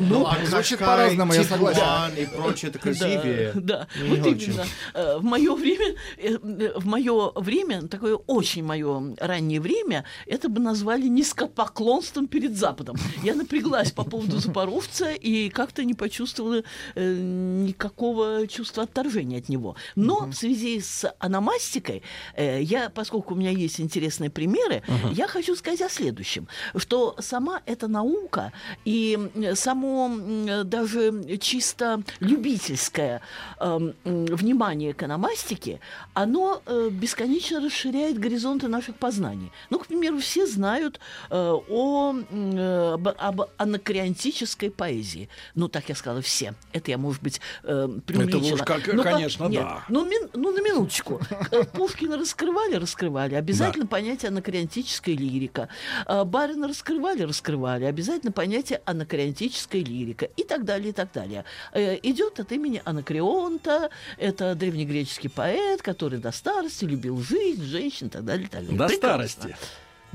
ну, 0.00 0.26
а 0.26 0.36
звучит 0.44 0.78
Кашкай, 0.78 0.86
по-разному, 0.86 1.32
я 1.34 1.44
согласен. 1.44 1.82
И 2.16 2.26
прочее, 2.26 2.70
это 2.70 2.78
красивее. 2.78 3.52
Да, 3.54 3.60
да. 3.60 3.88
Вот 4.08 4.20
очень. 4.20 4.52
именно. 4.52 4.64
Э, 4.94 5.18
В 5.18 5.24
мое 5.24 5.54
время, 5.54 5.94
э, 6.18 6.38
в 6.76 6.86
мое 6.86 7.30
время, 7.34 7.82
такое 7.88 8.16
очень 8.16 8.64
мое 8.64 9.14
раннее 9.18 9.60
время, 9.60 10.04
это 10.26 10.48
бы 10.48 10.60
назвали 10.60 11.06
низкопоклонством 11.08 12.26
перед 12.28 12.56
Западом. 12.56 12.96
Я 13.22 13.34
напряглась 13.34 13.90
по 13.92 14.04
поводу 14.04 14.38
Запорожца 14.38 15.10
и 15.12 15.48
как-то 15.50 15.84
не 15.84 15.94
почувствовала 15.94 16.62
э, 16.94 17.14
никакого 17.14 18.46
чувства 18.48 18.84
отторжения 18.84 19.38
от 19.38 19.48
него. 19.48 19.76
Но 19.94 20.26
в 20.26 20.32
связи 20.34 20.80
с 20.80 21.10
аномастикой, 21.18 22.02
э, 22.34 22.62
я, 22.62 22.90
поскольку 22.90 23.34
у 23.34 23.36
меня 23.36 23.50
есть 23.50 23.80
интересные 23.80 24.30
примеры, 24.30 24.82
я 25.12 25.28
хочу 25.28 25.54
сказать 25.56 25.82
о 25.82 25.88
следующем, 25.88 26.48
что 26.76 27.14
сама 27.26 27.60
эта 27.66 27.88
наука 27.88 28.52
и 28.84 29.18
само 29.54 30.10
даже 30.64 31.38
чисто 31.40 32.02
любительское 32.20 33.20
эм, 33.60 33.94
внимание 34.04 34.94
к 34.94 35.02
аномастике, 35.02 35.80
оно 36.14 36.62
э, 36.66 36.88
бесконечно 36.90 37.60
расширяет 37.60 38.18
горизонты 38.18 38.68
наших 38.68 38.94
познаний. 38.96 39.50
Ну, 39.70 39.78
к 39.78 39.86
примеру, 39.86 40.18
все 40.18 40.46
знают 40.46 41.00
э, 41.30 41.36
о, 41.68 42.14
э, 42.30 42.92
об, 42.94 43.08
об 43.08 43.40
анакреонтической 43.58 44.70
поэзии. 44.70 45.28
Ну, 45.54 45.68
так 45.68 45.88
я 45.88 45.94
сказала, 45.94 46.20
все. 46.22 46.54
Это 46.72 46.90
я, 46.90 46.98
может 46.98 47.22
быть, 47.22 47.40
преувеличила. 47.62 48.54
уж 48.54 48.60
как- 48.62 48.86
Ну, 48.92 49.02
по- 49.02 49.10
конечно, 49.10 49.44
нет, 49.48 49.62
да. 49.62 49.84
Ну, 49.88 50.04
мин- 50.04 50.30
ну, 50.34 50.52
на 50.52 50.60
минуточку. 50.60 51.20
Пушкина 51.72 52.16
раскрывали, 52.18 52.74
раскрывали. 52.76 53.34
Обязательно 53.34 53.86
понятие 53.86 54.28
анакреонтическая 54.28 55.14
лирика. 55.16 55.68
Барина 56.26 56.68
раскрывали, 56.68 57.15
раскрывали. 57.24 57.84
Обязательно 57.84 58.32
понятие 58.32 58.80
анакреонтическая 58.84 59.82
лирика. 59.82 60.26
И 60.36 60.44
так 60.44 60.64
далее, 60.64 60.90
и 60.90 60.92
так 60.92 61.12
далее. 61.12 61.44
Э, 61.72 61.96
Идет 62.02 62.40
от 62.40 62.52
имени 62.52 62.82
Анакреонта. 62.84 63.90
Это 64.18 64.54
древнегреческий 64.54 65.30
поэт, 65.30 65.82
который 65.82 66.18
до 66.18 66.32
старости 66.32 66.84
любил 66.84 67.20
жизнь, 67.22 67.64
женщин 67.64 68.08
и 68.08 68.10
так 68.10 68.24
далее, 68.24 68.46
и 68.46 68.50
так 68.50 68.60
далее. 68.62 68.78
До 68.78 68.86
Прекрасно. 68.88 69.28
старости. 69.28 69.56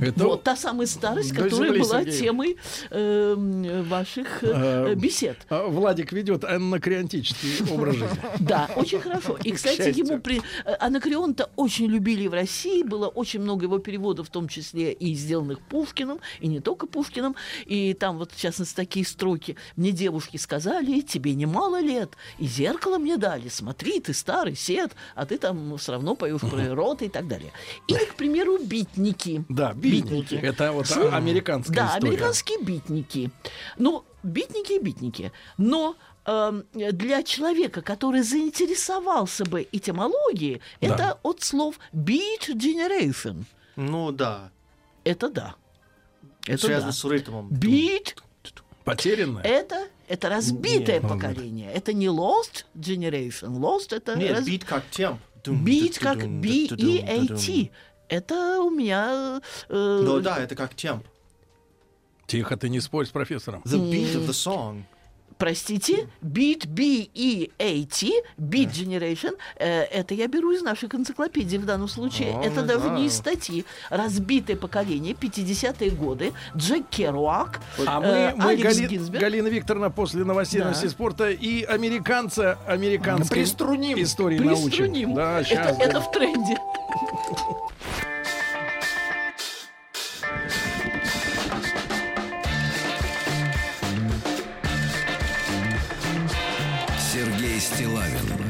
Это- 0.01 0.25
Вот 0.27 0.43
та 0.43 0.55
самая 0.55 0.87
старость, 0.87 1.31
которая 1.31 1.69
земли, 1.69 1.79
была 1.79 2.01
Сергей. 2.03 2.19
темой 2.19 2.57
э, 2.89 3.83
ваших 3.87 4.43
э, 4.43 4.51
Э, 4.91 4.95
бесед. 4.95 5.37
А 5.49 5.67
Владик 5.67 6.11
ведет 6.11 6.43
анакреонтический 6.43 7.71
образ 7.73 7.95
жизни. 7.95 8.17
Да, 8.39 8.69
очень 8.75 8.99
хорошо. 8.99 9.37
И, 9.43 9.51
кстати, 9.51 9.97
ему 9.97 10.19
при... 10.19 10.41
э, 10.65 10.73
Анакреон-то 10.79 11.49
очень 11.55 11.85
любили 11.85 12.27
в 12.27 12.33
России. 12.33 12.83
Было 12.83 13.07
очень 13.07 13.41
много 13.41 13.65
его 13.65 13.77
переводов, 13.79 14.27
в 14.27 14.31
том 14.31 14.47
числе 14.47 14.91
и 14.91 15.13
сделанных 15.13 15.59
Пушкиным, 15.59 16.19
и 16.39 16.47
не 16.47 16.59
только 16.59 16.87
Пушкиным. 16.87 17.35
И 17.65 17.93
там 17.93 18.17
вот, 18.17 18.31
в 18.31 18.39
частности, 18.39 18.75
такие 18.75 19.05
строки. 19.05 19.55
«Мне 19.75 19.91
девушки 19.91 20.37
сказали, 20.37 21.01
тебе 21.01 21.33
немало 21.35 21.79
лет, 21.81 22.11
и 22.39 22.45
зеркало 22.47 22.97
мне 22.97 23.17
дали. 23.17 23.47
Смотри, 23.49 23.99
ты 23.99 24.13
старый 24.13 24.55
сед, 24.55 24.91
а 25.15 25.25
ты 25.25 25.37
там 25.37 25.77
все 25.77 25.91
равно 25.93 26.15
поешь 26.15 26.41
про 26.51 26.63
эроты 26.65 27.05
и 27.05 27.09
так 27.09 27.27
далее». 27.27 27.51
Или, 27.87 28.05
к 28.05 28.15
примеру, 28.15 28.57
битники. 28.57 29.43
Да, 29.49 29.73
битники. 29.73 29.90
Это 30.41 30.71
вот 30.71 30.91
а- 30.91 31.15
американская 31.15 31.75
Да, 31.75 31.87
история. 31.95 32.07
американские 32.13 32.59
битники. 32.61 33.31
Ну, 33.77 34.03
битники 34.23 34.73
и 34.73 34.79
битники. 34.79 35.31
Но 35.57 35.95
эм, 36.25 36.63
для 36.73 37.23
человека, 37.23 37.81
который 37.81 38.21
заинтересовался 38.21 39.43
бы 39.45 39.67
этимологией, 39.71 40.61
Да. 40.81 40.87
это 40.87 41.19
от 41.23 41.41
слов 41.41 41.79
beat 41.93 42.47
generation. 42.49 43.43
Ну 43.75 44.11
да. 44.11 44.51
Это 45.03 45.29
да. 45.29 45.55
Это 46.45 46.65
Связано 46.67 46.91
да. 46.91 46.97
с 46.97 47.03
ритмом. 47.05 47.49
Beat 47.49 48.15
Потерянная? 48.83 49.43
это 49.43 49.87
это 50.07 50.29
разбитое 50.29 50.99
Нет. 50.99 51.07
поколение. 51.09 51.71
Это 51.71 51.93
не 51.93 52.07
lost 52.07 52.65
generation. 52.75 53.57
Lost 53.59 53.95
это 53.95 54.15
Нет, 54.15 54.31
раз- 54.37 54.45
бит 54.45 54.63
как 54.65 54.83
темп. 54.85 55.19
Beat 55.43 55.97
как 55.99 56.19
дум, 56.19 56.41
Это 58.11 58.59
у 58.61 58.69
меня 58.69 59.39
э, 59.69 59.99
Ну 60.03 60.19
да, 60.19 60.37
это 60.39 60.53
как 60.55 60.73
темп. 60.75 61.05
Тихо, 62.27 62.57
ты 62.57 62.67
не 62.69 62.81
спорь 62.81 63.05
с 63.05 63.09
профессором. 63.09 63.61
The 63.65 63.79
beat 63.89 64.15
of 64.15 64.27
the 64.27 64.33
song. 64.33 64.83
простите, 65.37 66.07
beat 66.21 66.67
B 66.67 67.09
E 67.15 67.49
A 67.57 67.85
T, 67.85 68.11
beat 68.37 68.71
generation, 68.71 69.31
э, 69.55 69.83
это 69.85 70.13
я 70.13 70.27
беру 70.27 70.51
из 70.51 70.61
наших 70.61 70.93
энциклопедий 70.93 71.57
в 71.57 71.65
данном 71.65 71.87
случае. 71.87 72.35
О, 72.37 72.41
это 72.43 72.61
даже 72.63 72.89
не 72.91 73.05
из 73.05 73.13
статьи. 73.15 73.65
Разбитое 73.89 74.55
поколение, 74.57 75.13
50-е 75.13 75.89
годы, 75.91 76.33
Джек 76.55 76.87
Керуак, 76.89 77.61
А 77.87 78.01
э, 78.03 78.33
мы, 78.35 78.43
мы 78.43 78.51
Алекс 78.51 78.77
Гали- 78.77 78.87
Гинзберг. 78.87 79.21
Галина 79.21 79.47
Викторовна, 79.47 79.89
после 79.89 80.23
новостей 80.25 80.59
Да. 80.59 80.65
новостей 80.65 80.89
спорта 80.89 81.31
и 81.31 81.63
американца, 81.63 82.59
американской 82.67 83.37
Приструним. 83.37 83.97
истории 84.03 84.37
научим. 84.39 84.65
Приструним. 84.67 85.13
Да, 85.15 85.39
это, 85.39 85.49
сейчас. 85.49 85.79
это 85.79 86.01
в 86.01 86.11
тренде. 86.11 86.57
Стилавин 97.73 98.40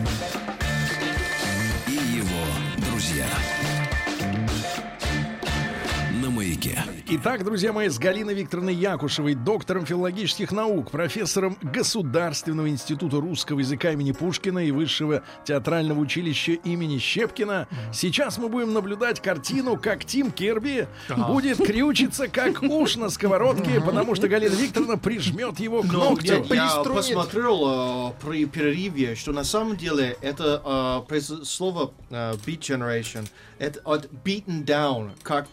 Маяке. 6.62 6.84
Итак, 7.08 7.44
друзья 7.44 7.74
мои, 7.74 7.90
с 7.90 7.98
Галиной 7.98 8.34
Викторовной 8.34 8.74
Якушевой, 8.74 9.36
доктором 9.36 9.86
филологических 9.86 10.52
наук, 10.52 10.92
профессором 10.92 11.58
Государственного 11.62 12.70
института 12.70 13.20
русского 13.20 13.60
языка 13.60 13.92
имени 13.92 14.12
Пушкина 14.12 14.60
и 14.60 14.72
Высшего 14.72 15.24
театрального 15.44 16.00
училища 16.00 16.54
имени 16.54 17.00
Щепкина. 17.00 17.68
Сейчас 17.94 18.38
мы 18.38 18.50
будем 18.50 18.74
наблюдать 18.74 19.22
картину, 19.22 19.78
как 19.78 20.06
Тим 20.06 20.32
Керби 20.32 20.88
будет 21.10 21.58
крючиться, 21.58 22.28
как 22.28 22.62
уж 22.64 22.96
на 22.96 23.10
сковородке, 23.10 23.82
потому 23.82 24.16
что 24.16 24.28
Галина 24.28 24.54
Викторовна 24.54 24.98
прижмет 24.98 25.60
его 25.60 25.82
к 25.82 25.92
Но 25.92 26.12
ногтю. 26.12 26.46
я, 26.50 26.56
я 26.56 26.84
посмотрел 26.84 28.12
э, 28.12 28.26
при 28.26 28.46
перерыве, 28.46 29.16
что 29.16 29.32
на 29.32 29.44
самом 29.44 29.76
деле 29.76 30.18
это 30.22 31.06
э, 31.10 31.20
слово 31.44 31.92
э, 32.10 32.34
beat 32.46 32.60
generation, 32.60 33.28
это 33.60 33.80
от 33.84 34.10
beaten 34.24 34.66
down, 34.66 35.12
как 35.24 35.48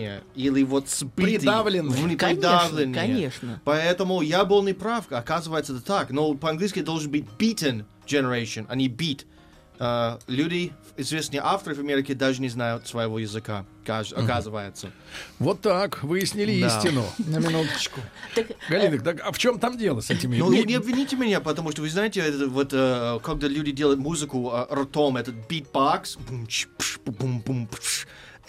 угнетенные 0.00 0.22
или 0.34 0.62
вот 0.62 0.88
сбитые. 0.88 1.38
Придавленные. 1.38 2.16
Конечно, 2.16 2.28
придавленные. 2.40 2.94
конечно. 2.94 3.60
Поэтому 3.64 4.22
я 4.22 4.44
был 4.44 4.62
неправ, 4.62 5.06
оказывается 5.10 5.72
это 5.74 5.82
так. 5.82 6.10
Но 6.10 6.34
по-английски 6.34 6.80
должен 6.80 7.10
быть 7.10 7.26
beaten 7.38 7.84
generation, 8.06 8.66
а 8.68 8.74
не 8.76 8.88
beat. 8.88 9.24
Э, 9.82 10.18
люди, 10.26 10.72
известные 10.98 11.40
авторы 11.42 11.74
в 11.74 11.78
Америке, 11.80 12.12
даже 12.14 12.42
не 12.42 12.50
знают 12.50 12.86
своего 12.86 13.18
языка, 13.18 13.64
каж- 13.86 14.12
оказывается. 14.12 14.90
Вот 15.38 15.62
так, 15.62 16.02
выяснили 16.02 16.60
Да. 16.60 16.66
истину. 16.66 17.02
На 17.18 17.38
минуточку. 17.38 18.00
Так, 18.34 18.48
Галина, 18.68 19.02
так, 19.02 19.20
а 19.24 19.32
в 19.32 19.38
чем 19.38 19.58
там 19.58 19.78
дело 19.78 20.02
с 20.02 20.10
этими? 20.10 20.36
Ну, 20.36 20.52
Не- 20.52 20.64
не 20.64 20.74
обвините 20.74 21.16
меня, 21.16 21.40
потому 21.40 21.72
что 21.72 21.80
вы 21.80 21.88
знаете, 21.88 22.20
это 22.20 22.46
вот 22.48 22.74
э, 22.74 23.20
когда 23.22 23.48
люди 23.48 23.72
делают 23.72 24.00
музыку 24.00 24.50
э, 24.52 24.74
ртом, 24.74 25.16
этот 25.16 25.36
битбокс, 25.48 26.18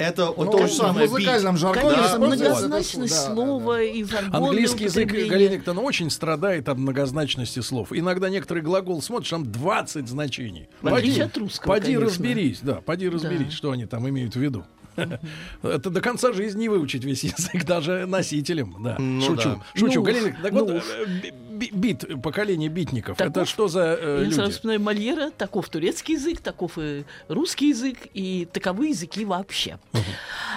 это 0.01 0.25
вот 0.31 0.45
Ну, 0.45 0.51
то 0.51 0.57
же 0.59 0.67
в 0.67 0.73
самое. 0.73 1.07
музыкальном 1.09 1.55
beat. 1.55 1.57
жаргоне 1.59 1.95
это 2.05 2.19
многозначность 2.19 3.13
да, 3.27 3.33
слова 3.33 3.81
и 3.81 4.03
жаргонное 4.03 4.49
Английский 4.49 4.83
язык. 4.85 5.09
Галина 5.11 5.53
Викторовна, 5.55 5.81
очень 5.81 6.09
страдает 6.09 6.69
от 6.69 6.77
многозначности 6.77 7.59
слов. 7.61 7.89
Иногда 7.91 8.29
некоторый 8.29 8.61
глагол 8.61 9.01
смотришь, 9.01 9.29
там 9.29 9.49
20 9.51 10.07
значений. 10.07 10.67
В 10.81 10.93
отличие 10.93 11.25
от 11.25 11.37
русского, 11.37 11.73
поди 11.73 11.93
конечно. 11.93 12.05
разберись, 12.05 12.59
да, 12.61 12.75
поди 12.75 13.09
разберись, 13.09 13.53
что 13.53 13.71
они 13.71 13.85
там 13.85 14.07
имеют 14.09 14.35
в 14.35 14.39
виду. 14.39 14.65
Это 15.63 15.89
до 15.89 16.01
конца 16.01 16.33
жизни 16.33 16.61
не 16.63 16.69
выучить 16.69 17.03
весь 17.05 17.23
язык, 17.23 17.63
даже 17.65 18.05
носителям, 18.05 18.75
да. 18.83 18.97
Ну 18.99 19.21
Шучу, 19.21 19.49
да. 19.49 19.61
шучу. 19.73 19.99
Ну 19.99 20.03
Галина, 20.03 20.37
так 20.43 20.51
ну 20.51 20.65
вот, 20.65 20.83
э, 20.83 21.31
бит, 21.71 22.05
поколение 22.21 22.69
битников, 22.69 23.17
Таков- 23.17 23.31
это 23.37 23.45
что 23.45 23.67
за 23.67 23.97
э, 23.99 24.23
люди? 24.23 24.49
вспоминаю 24.51 24.81
Мольера, 24.81 25.29
таков 25.31 25.69
турецкий 25.69 26.15
язык, 26.15 26.39
таков 26.41 26.77
и 26.77 27.05
русский 27.27 27.69
язык, 27.69 27.97
и 28.13 28.47
таковы 28.51 28.87
языки 28.87 29.23
вообще. 29.25 29.79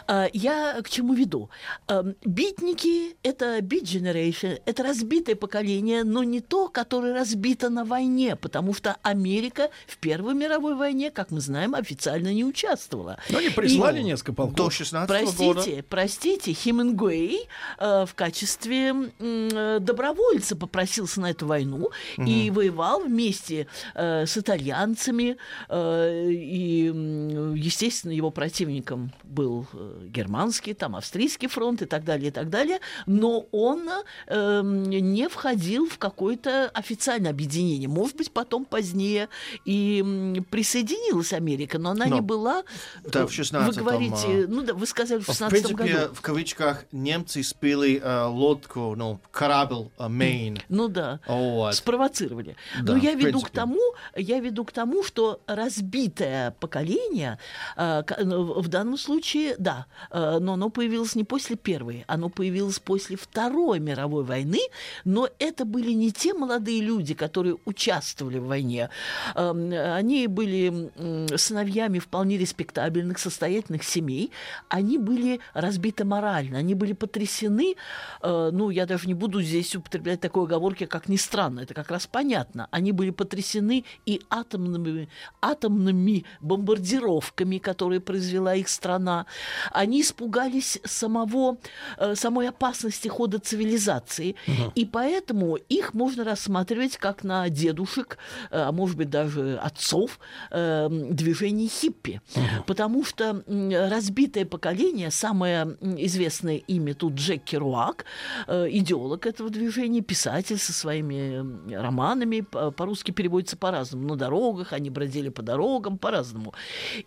А, 0.07 0.29
Я 0.33 0.81
к 0.83 0.89
чему 0.89 1.15
веду? 1.15 1.51
Ам, 1.87 2.15
Битники— 2.25 3.17
это 3.23 3.59
beat 3.61 3.83
generation, 3.85 4.61
это 4.65 4.83
разбитое 4.83 5.37
поколение, 5.37 6.05
но 6.05 6.23
не 6.23 6.41
то, 6.41 6.69
которое 6.69 7.15
разбито 7.15 7.71
на 7.71 7.85
войне, 7.85 8.37
потому 8.37 8.75
что 8.75 8.97
Америка 9.03 9.71
в 9.87 9.97
Первой 9.99 10.35
мировой 10.35 10.75
войне, 10.75 11.11
как 11.11 11.31
мы 11.31 11.41
знаем, 11.41 11.75
официально 11.75 12.33
не 12.33 12.45
участвовала. 12.45 13.19
Ну, 13.31 13.39
они 13.39 13.51
прислали 13.51 14.01
И- 14.01 14.05
несколько 14.05 14.33
полков. 14.33 14.57
До 14.57 14.71
16 14.71 15.37
года. 15.37 15.55
Простите, 15.61 15.83
простите, 15.89 16.53
Хемингуэй 16.53 17.49
э, 17.79 18.05
в 18.07 18.15
качестве 18.15 18.95
э, 19.19 19.79
добровольца 19.81 20.57
попросился 20.95 21.21
на 21.21 21.31
эту 21.31 21.47
войну 21.47 21.91
и 22.17 22.51
воевал 22.51 23.01
вместе 23.03 23.67
э, 23.95 24.27
с 24.27 24.37
итальянцами. 24.39 25.37
э, 25.69 26.29
и, 26.31 26.85
естественно, 27.57 28.13
его 28.13 28.31
противником 28.31 29.13
был 29.25 29.67
э, 29.73 30.07
германский, 30.09 30.75
там 30.75 30.95
австрийский 30.95 31.49
фронт 31.49 31.83
и 31.83 31.87
так 31.87 32.05
далее, 32.05 32.29
и 32.29 32.31
так 32.31 32.49
далее. 32.49 32.79
Но 33.07 33.47
он 33.51 33.89
э, 34.29 34.63
не 34.63 35.29
входил 35.29 35.89
в 35.89 35.99
какое-то 35.99 36.71
официальное 36.75 37.31
объединение. 37.31 37.89
Может 37.89 38.17
быть, 38.17 38.31
потом 38.31 38.65
позднее 38.65 39.29
и 39.65 40.43
присоединилась 40.51 41.33
Америка, 41.33 41.79
но 41.79 41.91
она 41.91 42.07
Но- 42.07 42.17
не 42.17 42.21
была. 42.21 42.63
Да, 43.05 43.27
в 43.27 43.31
16-м, 43.31 43.67
Вы 43.67 43.73
говорите, 43.73 44.45
а, 44.45 44.47
ну 44.49 44.63
да, 44.63 44.75
вы 44.75 44.87
сказали 44.87 45.21
в 45.21 45.25
В 45.25 45.27
16 45.27 45.51
принципе, 45.51 45.93
году. 46.01 46.15
в 46.15 46.21
кавычках, 46.21 46.85
немцы 46.93 47.43
спили 47.43 48.01
э, 48.03 48.25
лодку, 48.27 48.95
ну, 48.97 49.19
корабль, 49.33 49.89
э. 49.99 50.05
Ну 50.75 50.89
да. 50.89 51.21
Вот. 51.27 51.75
Спровоцировали. 51.75 52.57
Да, 52.83 52.93
Но 52.95 52.99
я 52.99 53.15
веду 53.15 53.41
к 53.41 53.51
тому, 53.51 53.81
я 54.17 54.41
веду 54.41 54.65
к 54.65 54.73
тому, 54.73 55.03
что 55.05 55.41
разбитое 55.47 56.51
поколение 56.61 57.39
э, 57.77 58.03
к- 58.07 58.19
ну, 58.25 58.61
в 58.61 58.69
данном 58.69 58.97
случае, 58.99 59.55
да, 59.59 59.87
э, 60.11 60.39
но 60.41 60.55
оно 60.55 60.71
появилось 60.71 61.15
не 61.17 61.25
после 61.25 61.57
первой, 61.57 62.05
оно 62.09 62.29
появилось 62.29 62.79
после 62.79 63.17
Второй 63.17 63.79
мировой 63.81 64.25
войны, 64.25 64.61
но 65.05 65.29
это 65.39 65.65
были 65.65 65.93
не 65.93 66.11
те 66.11 66.35
молодые 66.35 66.81
люди, 66.81 67.15
которые 67.15 67.57
участвовали 67.65 68.39
в 68.39 68.47
войне. 68.47 68.89
Эм, 69.35 69.73
Они 69.97 70.27
были 70.27 70.91
сыновьями 71.37 71.99
вполне 71.99 72.39
респектабельных, 72.39 73.19
состоятельных 73.19 73.83
семей. 73.85 74.31
Они 74.69 74.99
были 74.99 75.41
разбиты 75.55 76.05
морально, 76.05 76.59
они 76.59 76.75
были 76.75 76.93
потрясены. 76.95 77.75
э, 78.23 78.51
Ну, 78.53 78.71
я 78.71 78.87
даже 78.87 79.07
не 79.07 79.15
буду 79.15 79.43
здесь 79.43 79.77
употреблять 79.77 80.21
такой 80.21 80.47
поговорки, 80.65 80.87
как 80.87 81.09
ни 81.09 81.17
странно, 81.17 81.61
это 81.61 81.75
как 81.75 81.91
раз 81.91 82.07
понятно. 82.07 82.69
Они 82.71 82.93
были 82.93 83.11
потрясены 83.11 83.85
и 84.07 84.21
атомными, 84.31 85.09
атомными 85.43 86.25
бомбардировками, 86.41 87.59
которые 87.59 88.01
произвела 88.01 88.55
их 88.55 88.69
страна. 88.69 89.27
Они 89.73 90.01
испугались 90.01 90.81
самого, 90.85 91.57
э, 91.99 92.15
самой 92.15 92.49
опасности 92.49 93.09
хода 93.09 93.39
цивилизации. 93.39 94.37
И 94.75 94.87
поэтому 94.87 95.57
их 95.57 95.95
можно 95.95 96.25
рассматривать 96.25 96.97
как 96.97 97.25
на 97.25 97.49
дедушек, 97.51 98.17
э, 98.51 98.69
а 98.69 98.73
может 98.73 98.97
быть 98.97 99.11
даже 99.11 99.59
отцов 99.63 100.19
э, 100.51 100.89
движений 101.11 101.69
хиппи. 101.69 102.21
Потому 102.67 103.05
что 103.05 103.45
разбитое 103.91 104.47
поколение, 104.47 105.11
самое 105.11 105.77
известное 106.07 106.57
имя 106.57 106.95
тут 106.95 107.15
Джек 107.15 107.45
Керуак, 107.45 108.05
идеолог 108.49 109.27
этого 109.27 109.51
движения, 109.51 110.01
писатель 110.01 110.54
со 110.57 110.73
своими 110.73 111.75
романами, 111.75 112.41
по- 112.41 112.71
по-русски 112.71 113.11
переводится 113.11 113.57
по-разному. 113.57 114.09
На 114.09 114.17
дорогах, 114.17 114.73
они 114.73 114.91
бродили 114.91 115.29
по 115.29 115.43
дорогам 115.43 115.99
по-разному. 115.99 116.55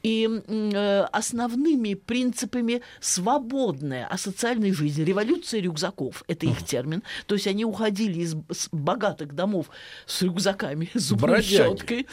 И 0.03 0.27
э, 0.47 1.01
основными 1.11 1.93
принципами 1.93 2.81
свободная 2.99 4.07
асоциальной 4.07 4.71
жизни, 4.71 5.03
революция 5.03 5.61
рюкзаков, 5.61 6.23
это 6.27 6.45
их 6.45 6.63
термин. 6.63 7.03
То 7.25 7.35
есть 7.35 7.47
они 7.47 7.65
уходили 7.65 8.19
из 8.19 8.35
богатых 8.71 9.33
домов 9.33 9.69
с 10.05 10.21
рюкзаками, 10.21 10.89
с 10.93 11.01
зубной 11.01 11.27
щеткой. 11.67 12.07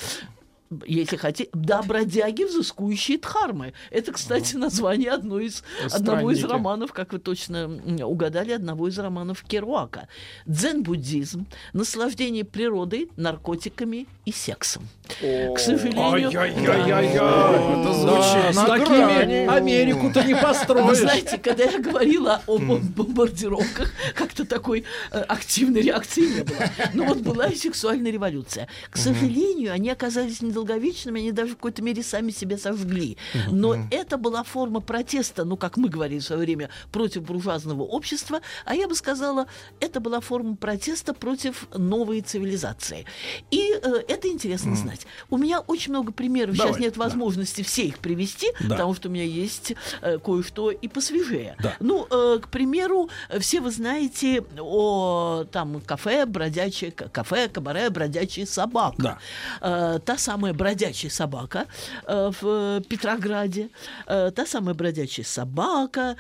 Если 0.86 1.16
хотите, 1.16 1.50
да, 1.52 1.82
бродяги, 1.82 2.44
взыскующие 2.44 3.18
дхармы. 3.18 3.72
Это, 3.90 4.12
кстати, 4.12 4.56
название 4.56 5.10
одной 5.12 5.46
из, 5.46 5.62
одного 5.92 6.30
из 6.30 6.42
романов, 6.44 6.92
как 6.92 7.12
вы 7.12 7.18
точно 7.18 7.80
угадали, 8.04 8.52
одного 8.52 8.88
из 8.88 8.98
романов 8.98 9.42
Керуака. 9.46 10.08
Дзен-буддизм, 10.46 11.46
наслаждение 11.72 12.44
природой, 12.44 13.10
наркотиками 13.16 14.06
и 14.24 14.32
сексом. 14.32 14.88
К 15.20 15.58
сожалению, 15.58 16.30
Это 16.30 17.92
звучит 17.92 18.52
с 18.52 18.56
на 18.56 18.66
такими. 18.66 19.46
Америку-то 19.48 20.22
не 20.24 20.34
вы 20.34 20.40
построишь. 20.40 20.98
знаете, 20.98 21.38
когда 21.38 21.64
я 21.64 21.78
говорила 21.78 22.42
о 22.46 22.58
бом- 22.58 22.80
бомбардировках, 22.80 23.92
как-то 24.14 24.44
такой 24.44 24.84
э, 25.12 25.18
активной 25.20 25.82
реакции 25.82 26.22
не 26.38 26.42
было. 26.42 26.70
Но 26.94 27.04
вот 27.04 27.18
была 27.18 27.46
и 27.48 27.54
сексуальная 27.56 28.10
революция. 28.10 28.68
К 28.90 28.96
сожалению, 28.96 29.72
они 29.72 29.90
оказались 29.90 30.40
недолговечными, 30.64 31.20
они 31.20 31.32
даже 31.32 31.52
в 31.52 31.56
какой-то 31.56 31.82
мере 31.82 32.02
сами 32.02 32.30
себя 32.30 32.58
сожгли. 32.58 33.16
Но 33.50 33.76
это 33.90 34.16
была 34.16 34.42
форма 34.42 34.80
протеста, 34.80 35.44
ну, 35.44 35.56
как 35.56 35.76
мы 35.76 35.88
говорили 35.88 36.18
в 36.18 36.24
свое 36.24 36.42
время, 36.42 36.70
против 36.90 37.22
буржуазного 37.22 37.82
общества, 37.82 38.40
а 38.64 38.74
я 38.74 38.88
бы 38.88 38.94
сказала, 38.94 39.46
это 39.80 40.00
была 40.00 40.20
форма 40.20 40.56
протеста 40.56 41.14
против 41.14 41.66
новой 41.74 42.20
цивилизации. 42.20 43.04
И 43.50 43.72
э, 43.82 44.02
это 44.08 44.28
интересно 44.28 44.74
знать. 44.76 45.06
У 45.30 45.36
меня 45.36 45.60
очень 45.60 45.92
много 45.92 46.12
примеров, 46.12 46.54
сейчас 46.56 46.66
Давай, 46.66 46.80
нет 46.80 46.94
да. 46.94 47.00
возможности 47.04 47.62
все 47.62 47.82
их 47.82 47.98
привести, 47.98 48.48
Да. 48.60 48.70
потому 48.70 48.94
что 48.94 49.08
у 49.08 49.12
меня 49.12 49.24
есть 49.24 49.74
э, 50.02 50.18
кое-что 50.18 50.70
и 50.70 50.88
посвежее. 50.88 51.56
Да. 51.60 51.76
Ну, 51.80 52.06
э, 52.10 52.38
к 52.40 52.48
примеру, 52.48 53.08
все 53.40 53.60
вы 53.60 53.70
знаете 53.70 54.44
о 54.58 55.44
там 55.50 55.80
кафе, 55.80 56.26
бродячее 56.26 56.90
кафе, 56.92 57.48
кабаре, 57.48 57.90
бродячая 57.90 58.46
собака. 58.46 58.94
Да. 58.98 59.18
Э, 59.60 59.98
та 60.04 60.16
самая 60.18 60.53
бродячая 60.54 61.10
собака 61.10 61.66
э, 62.06 62.30
в 62.40 62.46
э, 62.46 62.80
Петрограде, 62.88 63.70
э, 64.06 64.30
та 64.30 64.46
самая 64.46 64.74
бродячая 64.74 65.26
собака, 65.26 66.16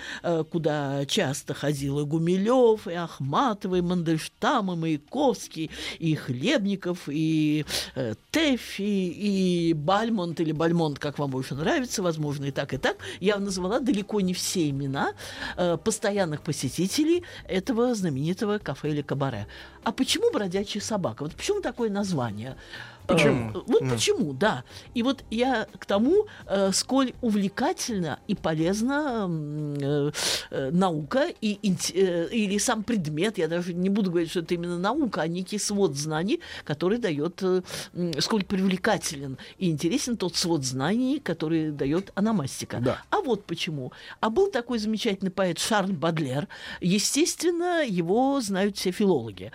куда 0.50 1.04
часто 1.06 1.54
ходила 1.54 2.04
Гумилев, 2.04 2.86
и 2.86 2.94
Ахматова, 2.94 3.76
и 3.76 3.80
Мандельштам, 3.80 4.72
и 4.72 4.76
Маяковский, 4.76 5.70
и 5.98 6.14
Хлебников, 6.14 7.08
и 7.08 7.64
Тэффи, 8.30 8.82
и 8.82 9.72
Бальмонт 9.74 10.40
или 10.40 10.52
Бальмонт, 10.52 10.98
как 10.98 11.18
вам 11.18 11.30
больше 11.30 11.54
нравится, 11.54 12.02
возможно, 12.02 12.46
и 12.46 12.50
так, 12.50 12.74
и 12.74 12.78
так. 12.78 12.96
Я 13.20 13.38
назвала 13.38 13.80
далеко 13.80 14.20
не 14.20 14.34
все 14.34 14.70
имена 14.70 15.12
постоянных 15.84 16.42
посетителей 16.42 17.24
этого 17.48 17.94
знаменитого 17.94 18.58
кафе 18.58 18.90
или 18.90 19.02
кабаре. 19.02 19.46
А 19.84 19.92
почему 19.92 20.30
бродячая 20.32 20.82
собака? 20.82 21.24
Вот 21.24 21.34
почему 21.34 21.60
такое 21.60 21.90
название? 21.90 22.56
Почему? 23.06 23.50
вот 23.66 23.80
почему, 23.90 24.32
да. 24.32 24.64
И 24.94 25.02
вот 25.02 25.24
я 25.30 25.66
к 25.78 25.84
тому, 25.86 26.26
э, 26.46 26.72
сколь 26.72 27.12
увлекательна 27.20 28.18
и 28.26 28.34
полезна 28.34 29.26
э, 29.28 30.10
э, 30.50 30.70
наука 30.70 31.26
и, 31.40 31.58
э, 31.94 32.28
или 32.30 32.58
сам 32.58 32.82
предмет, 32.82 33.38
я 33.38 33.48
даже 33.48 33.74
не 33.74 33.90
буду 33.90 34.10
говорить, 34.10 34.30
что 34.30 34.40
это 34.40 34.54
именно 34.54 34.78
наука, 34.78 35.22
а 35.22 35.28
некий 35.28 35.58
свод 35.58 35.94
знаний, 35.96 36.40
который 36.64 36.98
дает, 36.98 37.42
э, 37.42 37.62
сколь 38.20 38.44
привлекателен 38.44 39.38
и 39.58 39.70
интересен 39.70 40.16
тот 40.16 40.36
свод 40.36 40.64
знаний, 40.64 41.20
который 41.20 41.70
дает 41.72 42.10
аномастика. 42.14 42.78
Да. 42.80 43.02
А 43.10 43.20
вот 43.20 43.44
почему. 43.44 43.92
А 44.20 44.30
был 44.30 44.50
такой 44.50 44.78
замечательный 44.78 45.30
поэт 45.30 45.58
Шарль 45.58 45.92
Бадлер. 45.92 46.48
Естественно, 46.80 47.84
его 47.84 48.40
знают 48.40 48.76
все 48.76 48.90
филологи. 48.92 49.52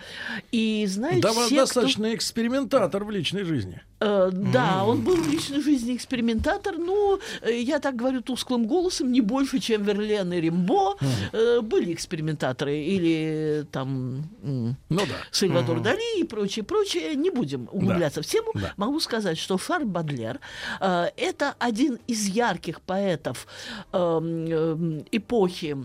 И 0.52 0.86
знают 0.86 1.20
Да, 1.22 1.30
все, 1.30 1.38
вас 1.40 1.46
кто- 1.48 1.56
достаточно 1.56 2.14
экспериментатор 2.14 3.04
в 3.04 3.10
личной 3.10 3.39
жизни. 3.44 3.82
Э, 4.00 4.30
да, 4.32 4.84
он 4.84 5.02
был 5.02 5.16
в 5.16 5.28
личной 5.30 5.60
жизни 5.60 5.94
экспериментатор, 5.94 6.78
но 6.78 7.18
э, 7.42 7.60
я 7.60 7.80
так 7.80 7.96
говорю 7.96 8.22
тусклым 8.22 8.66
голосом, 8.66 9.12
не 9.12 9.20
больше, 9.20 9.58
чем 9.58 9.82
Верлен 9.82 10.32
и 10.32 10.40
Римбо. 10.40 10.96
Э, 11.32 11.60
были 11.60 11.92
экспериментаторы 11.92 12.78
или 12.78 13.66
там 13.70 14.24
Ну 14.42 14.76
да. 14.88 15.16
Сальвадор 15.30 15.80
Дали 15.80 16.20
и 16.20 16.24
прочее, 16.24 16.64
прочее. 16.64 17.14
Не 17.14 17.30
будем 17.30 17.68
углубляться 17.70 18.22
в 18.22 18.26
тему. 18.26 18.52
Да. 18.54 18.72
Могу 18.76 19.00
сказать, 19.00 19.38
что 19.38 19.58
Шарль 19.58 19.84
Бадлер 19.84 20.40
э, 20.80 21.10
это 21.16 21.54
один 21.58 21.98
из 22.06 22.26
ярких 22.26 22.80
поэтов 22.80 23.46
эм, 23.92 24.46
эм, 24.46 25.04
эпохи 25.12 25.76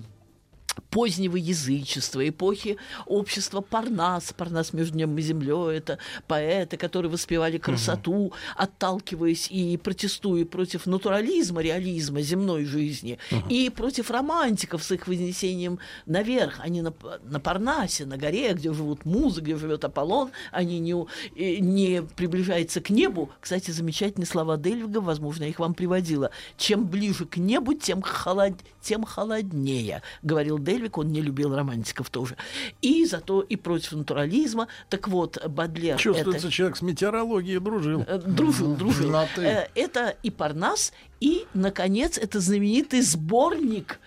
позднего 0.89 1.35
язычества, 1.35 2.27
эпохи 2.27 2.77
общества 3.05 3.61
Парнас, 3.61 4.33
Парнас 4.33 4.73
между 4.73 4.97
небом 4.97 5.17
и 5.17 5.21
землей, 5.21 5.77
это 5.77 5.97
поэты, 6.27 6.77
которые 6.77 7.11
воспевали 7.11 7.57
красоту, 7.57 8.33
отталкиваясь 8.55 9.49
и 9.49 9.77
протестуя 9.77 10.45
против 10.45 10.85
натурализма, 10.85 11.61
реализма 11.61 12.21
земной 12.21 12.65
жизни, 12.65 13.19
и 13.49 13.69
против 13.69 14.11
романтиков 14.11 14.83
с 14.83 14.91
их 14.91 15.07
вознесением 15.07 15.79
наверх. 16.05 16.59
Они 16.59 16.81
на, 16.81 16.93
на 17.23 17.39
Парнасе, 17.39 18.05
на 18.05 18.17
горе, 18.17 18.53
где 18.53 18.73
живут 18.73 19.05
музы, 19.05 19.41
где 19.41 19.55
живет 19.55 19.83
Аполлон, 19.83 20.31
они 20.51 20.79
не, 20.79 20.93
э, 21.35 21.57
не 21.59 22.01
приближаются 22.01 22.81
к 22.81 22.89
небу. 22.89 23.31
Кстати, 23.39 23.71
замечательные 23.71 24.27
слова 24.27 24.57
Дельвига, 24.57 24.99
возможно, 24.99 25.43
я 25.43 25.49
их 25.49 25.59
вам 25.59 25.73
приводила. 25.73 26.31
Чем 26.57 26.85
ближе 26.85 27.25
к 27.25 27.38
небу, 27.38 27.73
тем, 27.73 28.01
холод... 28.01 28.53
тем 28.81 29.03
холоднее, 29.03 30.01
говорил 30.23 30.57
Дельвик, 30.65 30.97
он 30.97 31.12
не 31.13 31.21
любил 31.21 31.56
романтиков 31.56 32.10
тоже. 32.10 32.36
И 32.82 33.06
зато 33.06 33.41
и 33.41 33.56
против 33.56 33.93
натурализма. 33.93 34.67
Так 34.89 35.08
вот, 35.08 35.38
Бадлер... 35.47 35.97
Чувствуется, 35.97 36.47
это... 36.47 36.51
человек 36.51 36.78
с 36.78 36.82
метеорологией 36.82 37.60
дружил. 37.60 38.04
Э, 38.08 38.17
Дружил, 38.17 38.75
дружил. 38.75 39.15
Э, 39.38 39.67
Это 39.75 40.15
и 40.23 40.30
Парнас, 40.30 40.91
и, 41.21 41.45
наконец, 41.54 42.17
это 42.17 42.39
знаменитый 42.39 43.01
сборник 43.01 43.99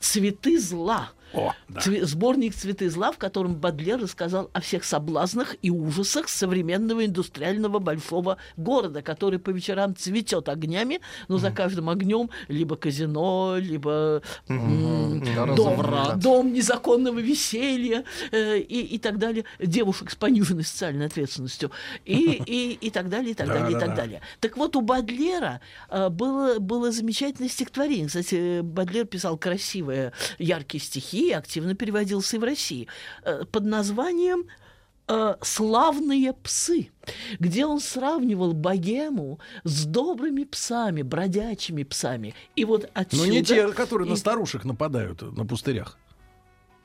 «Цветы 0.00 0.58
зла». 0.58 1.10
О, 1.34 1.52
да. 1.68 1.80
Цве- 1.80 2.04
Сборник 2.04 2.54
«Цветы 2.54 2.88
зла», 2.90 3.12
в 3.12 3.18
котором 3.18 3.56
Бадлер 3.56 4.00
рассказал 4.00 4.50
о 4.52 4.60
всех 4.60 4.84
соблазнах 4.84 5.56
и 5.62 5.70
ужасах 5.70 6.28
современного 6.28 7.04
индустриального 7.04 7.78
большого 7.78 8.36
города, 8.56 9.02
который 9.02 9.38
по 9.38 9.50
вечерам 9.50 9.96
цветет 9.96 10.48
огнями, 10.48 11.00
но 11.28 11.38
за 11.38 11.50
каждым 11.50 11.88
огнем 11.90 12.30
либо 12.48 12.76
казино, 12.76 13.56
либо 13.58 14.22
дом, 14.48 15.80
Разврат. 15.80 16.18
дом 16.20 16.52
незаконного 16.52 17.18
веселья 17.18 18.04
э, 18.30 18.58
и, 18.58 18.80
и 18.94 18.98
так 18.98 19.18
далее, 19.18 19.44
девушек 19.58 20.10
с 20.10 20.14
пониженной 20.16 20.64
социальной 20.64 21.06
ответственностью 21.06 21.70
и, 22.04 22.42
и, 22.46 22.72
и 22.80 22.90
так 22.90 23.08
далее, 23.08 23.32
и 23.32 23.34
так 23.34 23.48
Да, 23.48 23.54
далее, 23.60 23.76
и 23.76 23.80
так 23.80 23.90
да. 23.90 23.96
далее. 23.96 24.20
Так 24.40 24.56
вот, 24.56 24.76
у 24.76 24.80
Бадлера 24.80 25.60
э, 25.90 26.08
было, 26.08 26.58
было 26.58 26.92
замечательное 26.92 27.48
стихотворение. 27.48 28.06
Кстати, 28.08 28.60
Бадлер 28.60 29.06
писал 29.06 29.36
красивые, 29.36 30.12
яркие 30.38 30.82
стихи, 30.82 31.23
активно 31.32 31.74
переводился 31.74 32.36
и 32.36 32.38
в 32.38 32.44
России, 32.44 32.88
э, 33.22 33.44
под 33.50 33.64
названием 33.64 34.44
э, 35.06 35.34
«Славные 35.42 36.32
псы», 36.32 36.90
где 37.38 37.66
он 37.66 37.80
сравнивал 37.80 38.52
богему 38.52 39.38
с 39.64 39.84
добрыми 39.84 40.44
псами, 40.44 41.02
бродячими 41.02 41.82
псами. 41.82 42.34
И 42.56 42.64
вот 42.64 42.90
отсюда... 42.94 43.26
Но 43.26 43.32
не 43.32 43.42
те, 43.42 43.68
которые 43.72 44.06
и- 44.08 44.10
на 44.10 44.16
старушек 44.16 44.64
нападают 44.64 45.22
на 45.22 45.44
пустырях. 45.44 45.98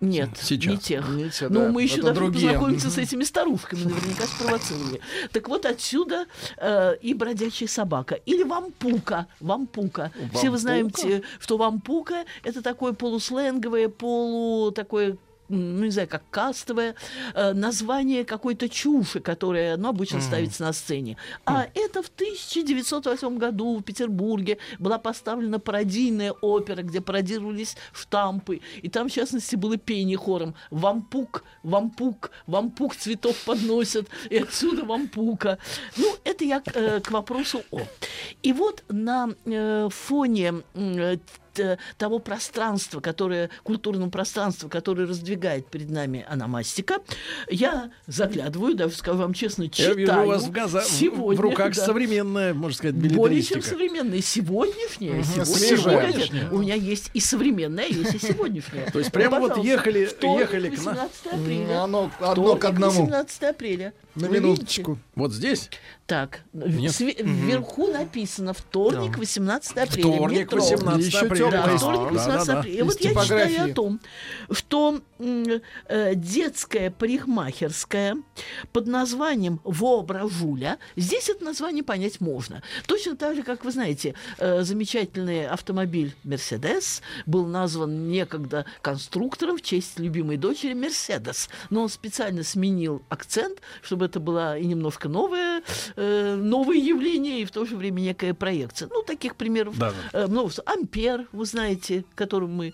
Нет, 0.01 0.29
Сейчас. 0.41 0.71
не 0.71 0.77
тех. 0.77 1.09
Не 1.09 1.29
те, 1.29 1.49
Ну, 1.49 1.65
да, 1.65 1.71
мы 1.71 1.83
еще 1.83 1.95
это 1.95 2.03
должны 2.03 2.23
другие. 2.23 2.47
познакомиться 2.53 2.89
с 2.89 2.97
этими 2.97 3.23
старушками, 3.25 3.83
наверняка 3.83 4.25
спровоцировали. 4.27 5.01
Так 5.33 5.49
вот 5.49 5.65
отсюда 5.65 6.25
э, 6.57 6.95
и 7.01 7.13
бродячая 7.13 7.67
собака. 7.67 8.15
Или 8.15 8.43
вампука. 8.43 9.27
Вампука. 9.41 10.11
Все 10.33 10.49
вы 10.49 10.57
Вампука? 10.57 10.57
знаете, 10.57 11.23
что 11.39 11.57
вампука 11.57 12.23
это 12.43 12.61
такое 12.61 12.93
полусленговое, 12.93 13.89
полу 13.89 14.71
такое 14.71 15.17
ну, 15.49 15.85
не 15.85 15.91
знаю, 15.91 16.07
как 16.07 16.23
кастовое 16.29 16.95
э, 17.33 17.53
название 17.53 18.23
какой-то 18.23 18.69
чуши, 18.69 19.19
которая, 19.19 19.77
ну, 19.77 19.89
обычно 19.89 20.21
ставится 20.21 20.63
на 20.63 20.73
сцене. 20.73 21.17
А 21.45 21.67
это 21.73 22.03
в 22.03 22.07
1908 22.07 23.37
году 23.37 23.77
в 23.77 23.83
Петербурге 23.83 24.57
была 24.77 24.97
поставлена 24.97 25.59
пародийная 25.59 26.31
опера, 26.31 26.83
где 26.83 27.01
пародировались 27.01 27.75
штампы. 27.93 28.61
И 28.81 28.89
там, 28.89 29.09
в 29.09 29.11
частности, 29.11 29.55
было 29.55 29.77
пение 29.77 30.17
хором 30.17 30.55
«Вампук, 30.69 31.43
вампук, 31.63 32.31
вампук 32.47 32.95
цветов 32.95 33.35
подносят, 33.45 34.07
и 34.29 34.37
отсюда 34.37 34.85
вампука». 34.85 35.57
Ну, 35.97 36.15
это 36.23 36.45
я 36.45 36.59
к, 36.59 36.75
э, 36.75 36.99
к 37.01 37.11
вопросу 37.11 37.63
о. 37.71 37.81
И 38.43 38.53
вот 38.53 38.83
на 38.89 39.29
э, 39.45 39.89
фоне 39.89 40.61
э, 40.75 41.17
того 41.97 42.19
пространства, 42.19 42.99
которое, 42.99 43.49
культурного 43.63 44.09
пространства, 44.09 44.69
которое 44.69 45.07
раздвигает 45.07 45.67
перед 45.67 45.89
нами 45.89 46.25
аномастика, 46.29 46.99
я 47.49 47.91
заглядываю, 48.07 48.75
даже 48.75 48.95
скажу 48.95 49.19
вам 49.19 49.33
честно, 49.33 49.63
Я 49.63 49.69
читаю. 49.69 49.97
вижу 49.97 50.19
у 50.21 50.25
вас 50.27 50.43
в, 50.43 50.51
газа- 50.51 50.83
сегодня, 50.85 51.37
в 51.37 51.41
руках 51.41 51.75
да. 51.75 51.85
современная, 51.85 52.53
можно 52.53 52.75
сказать, 52.77 52.95
Более 53.13 53.41
чем 53.41 53.61
современная. 53.61 54.21
Сегодняшняя. 54.21 55.23
свежая. 55.45 56.11
сегодня. 56.13 56.49
У 56.51 56.57
меня 56.59 56.75
есть 56.75 57.11
и 57.13 57.19
современная, 57.19 57.87
есть 57.87 58.15
и 58.15 58.19
сегодняшняя. 58.19 58.89
То 58.91 58.99
есть 58.99 59.11
прямо 59.11 59.39
вот 59.39 59.57
ехали- 59.57 60.09
ехали 60.39 60.69
к 60.69 60.83
нам. 60.83 60.95
18 60.95 61.25
апреля. 61.27 61.83
Оно 61.83 62.11
одно 62.19 62.55
к 62.55 62.65
одному. 62.65 63.01
18 63.01 63.43
апреля. 63.43 63.93
На 64.15 64.25
минуточку. 64.27 64.97
Вот 65.15 65.31
здесь? 65.33 65.69
Так, 66.09 66.41
Нет. 66.53 66.91
све- 66.91 67.21
вверху 67.23 67.85
написано 67.85 68.53
вторник, 68.53 69.15
18 69.19 69.77
апреля. 69.77 70.09
Вторник, 70.15 70.39
метро. 70.39 70.59
18 70.59 71.05
Еще 71.05 71.19
апреля. 71.19 71.51
Да, 71.51 71.77
вторник, 71.77 71.99
Да, 71.99 72.09
18 72.09 72.47
да, 72.47 72.53
да. 72.53 72.59
апреля. 72.61 72.77
И 72.79 72.81
вот 72.81 72.99
я 72.99 73.09
читаю 73.23 73.71
о 73.71 73.73
том, 73.75 73.99
что 74.49 75.01
э, 75.19 76.15
детская 76.15 76.91
парикмахерская 76.91 78.17
под 78.71 78.87
названием 78.87 79.59
Воображуля, 79.63 80.79
здесь 80.95 81.29
это 81.29 81.43
название 81.43 81.83
понять 81.83 82.21
можно. 82.21 82.63
Точно 82.87 83.15
так 83.15 83.35
же, 83.35 83.43
как 83.43 83.65
вы 83.65 83.71
знаете, 83.71 84.15
э, 84.37 84.63
замечательный 84.63 85.47
автомобиль 85.47 86.15
Мерседес 86.23 87.01
был 87.25 87.45
назван 87.45 88.09
некогда 88.09 88.65
конструктором 88.81 89.57
в 89.57 89.61
честь 89.61 89.99
любимой 89.99 90.37
дочери 90.37 90.73
Мерседес. 90.73 91.49
Но 91.69 91.83
он 91.83 91.89
специально 91.89 92.43
сменил 92.43 93.01
акцент, 93.09 93.61
чтобы 93.81 94.05
это 94.05 94.19
было 94.19 94.57
и 94.57 94.65
немножко 94.65 95.09
новое, 95.09 95.61
э, 95.95 96.35
новое 96.35 96.77
явление, 96.77 97.41
и 97.41 97.45
в 97.45 97.51
то 97.51 97.65
же 97.65 97.75
время 97.75 98.01
некая 98.01 98.33
проекция. 98.33 98.89
Ну, 98.91 99.03
таких 99.03 99.35
примеров 99.35 99.77
Да, 99.77 99.93
э, 100.13 100.27
множество. 100.27 100.63
Ампер, 100.65 101.27
вы 101.31 101.45
знаете, 101.45 102.05
которым 102.15 102.53
мы 102.53 102.73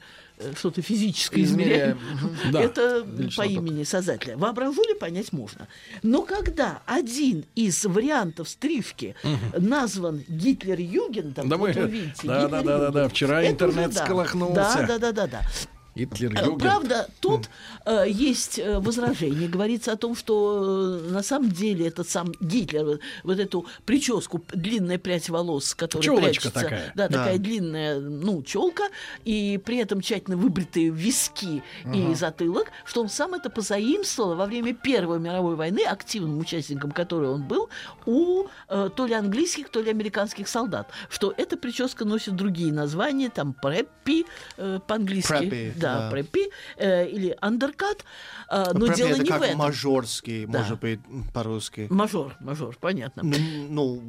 что-то 0.57 0.81
физическое 0.81 1.41
измеряем. 1.43 1.97
Измеряем. 1.97 2.37
Да, 2.51 2.61
Это 2.61 3.05
по 3.37 3.41
имени 3.43 3.83
Создателя. 3.83 4.37
Воображу 4.37 4.83
ли 4.87 4.93
понять 4.93 5.31
можно. 5.33 5.67
Но 6.03 6.21
когда 6.23 6.81
один 6.85 7.45
из 7.55 7.83
вариантов 7.85 8.49
стрижки 8.49 9.15
назван 9.57 10.23
Гитлер-Югентом, 10.27 11.47
Да 11.49 11.57
мы- 11.57 11.67
вот 11.67 11.75
вы 11.75 11.87
видите, 11.87 12.27
да, 12.27 12.47
да, 12.47 12.61
да, 12.61 12.77
да, 12.77 12.77
да, 12.91 12.91
Гитлер-Югент, 12.91 13.09
вчера 13.09 13.41
это 13.41 13.51
интернет 13.51 13.89
уже 13.89 13.99
да. 13.99 14.05
Да, 14.53 14.85
да, 14.87 14.97
да, 14.99 15.11
да, 15.11 15.27
да. 15.27 15.41
Гитлер, 15.95 16.33
Э. 16.35 16.57
Правда, 16.57 17.07
тут 17.21 17.49
э, 17.85 18.05
есть 18.07 18.59
э, 18.59 18.79
возражение. 18.79 19.47
Говорится 19.47 19.93
о 19.93 19.95
том, 19.95 20.15
что 20.15 20.99
э, 21.07 21.11
на 21.11 21.23
самом 21.23 21.51
деле 21.51 21.87
этот 21.87 22.09
сам 22.09 22.33
Гитлер, 22.41 22.83
вот, 22.85 23.01
вот 23.23 23.39
эту 23.39 23.65
прическу, 23.85 24.43
длинная 24.53 24.97
прядь 24.99 25.29
волос, 25.29 25.73
которая 25.73 26.03
Чёлочка 26.03 26.23
прячется, 26.51 26.51
такая. 26.51 26.91
Да, 26.95 27.07
Да. 27.07 27.17
такая 27.19 27.37
длинная, 27.37 27.99
ну, 27.99 28.43
челка, 28.43 28.83
и 29.23 29.59
при 29.63 29.77
этом 29.77 30.01
тщательно 30.01 30.37
выбритые 30.37 30.89
виски 30.89 31.63
и 31.93 32.13
затылок, 32.13 32.67
что 32.83 33.01
он 33.01 33.09
сам 33.09 33.33
это 33.33 33.49
позаимствовал 33.49 34.35
во 34.35 34.45
время 34.45 34.73
Первой 34.73 35.19
мировой 35.19 35.55
войны, 35.55 35.83
активным 35.85 36.39
участником 36.39 36.91
которой 36.91 37.29
он 37.29 37.43
был, 37.43 37.69
у 38.05 38.47
э, 38.67 38.89
то 38.95 39.05
ли 39.05 39.13
английских, 39.13 39.69
то 39.69 39.81
ли 39.81 39.89
американских 39.89 40.47
солдат. 40.47 40.89
Что 41.09 41.33
эта 41.37 41.55
прическа 41.57 42.03
носит 42.05 42.35
другие 42.35 42.73
названия, 42.73 43.29
там 43.29 43.53
преппи 43.53 44.25
э, 44.57 44.79
по-английски. 44.85 45.37
Преппи, 45.37 45.73
да, 45.85 45.99
да. 46.01 46.11
преппи 46.11 46.49
э, 46.77 47.07
или 47.07 47.35
андеркат. 47.41 48.03
э, 48.49 48.71
но 48.73 48.85
Преппи 48.87 48.95
дело 48.97 49.09
это 49.09 49.23
не 49.23 49.29
как 49.29 49.39
в 49.39 49.43
этом. 49.43 49.57
мажорский, 49.59 50.45
Да. 50.45 50.59
может 50.59 50.79
быть, 50.79 50.99
по-русски. 51.33 51.87
Мажор, 51.89 52.35
мажор, 52.39 52.77
понятно. 52.79 53.23
Ну, 53.23 54.01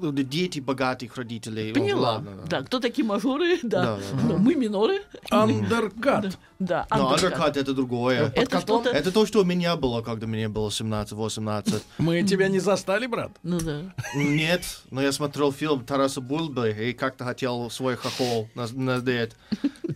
ну, 0.00 0.12
дети 0.12 0.60
богатых 0.60 1.16
родителей. 1.16 1.72
Поняла. 1.72 2.12
ладно, 2.14 2.30
да. 2.46 2.62
кто 2.62 2.78
такие 2.80 3.04
мажоры? 3.06 3.58
Да. 3.62 3.82
Да, 3.82 3.96
да, 3.96 4.02
Ну, 4.28 4.38
мы 4.38 4.54
миноры. 4.54 5.02
Андеркат. 5.30 6.38
Да, 6.58 6.86
Но 6.90 7.10
андеркат. 7.12 7.56
undercut 7.56 7.60
это 7.60 7.72
другое. 7.74 8.32
Это 8.34 8.60
что-то... 8.60 8.90
Это 8.90 9.10
то, 9.12 9.26
что 9.26 9.40
у 9.40 9.44
меня 9.44 9.76
было, 9.76 10.02
когда 10.02 10.26
мне 10.26 10.48
было 10.48 10.68
17-18. 10.68 11.82
Мы 11.98 12.22
тебя 12.22 12.48
не 12.48 12.60
застали, 12.60 13.06
брат? 13.06 13.32
Ну 13.42 13.58
да. 13.60 13.94
Нет, 14.14 14.62
но 14.90 15.00
я 15.02 15.12
смотрел 15.12 15.52
фильм 15.52 15.84
Тараса 15.84 16.20
Бульбы 16.20 16.70
и 16.70 16.92
как-то 16.92 17.24
хотел 17.24 17.70
свой 17.70 17.96
хохол 17.96 18.48
на- 18.54 18.68
надеть, 18.72 19.32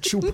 Чуб. 0.02 0.24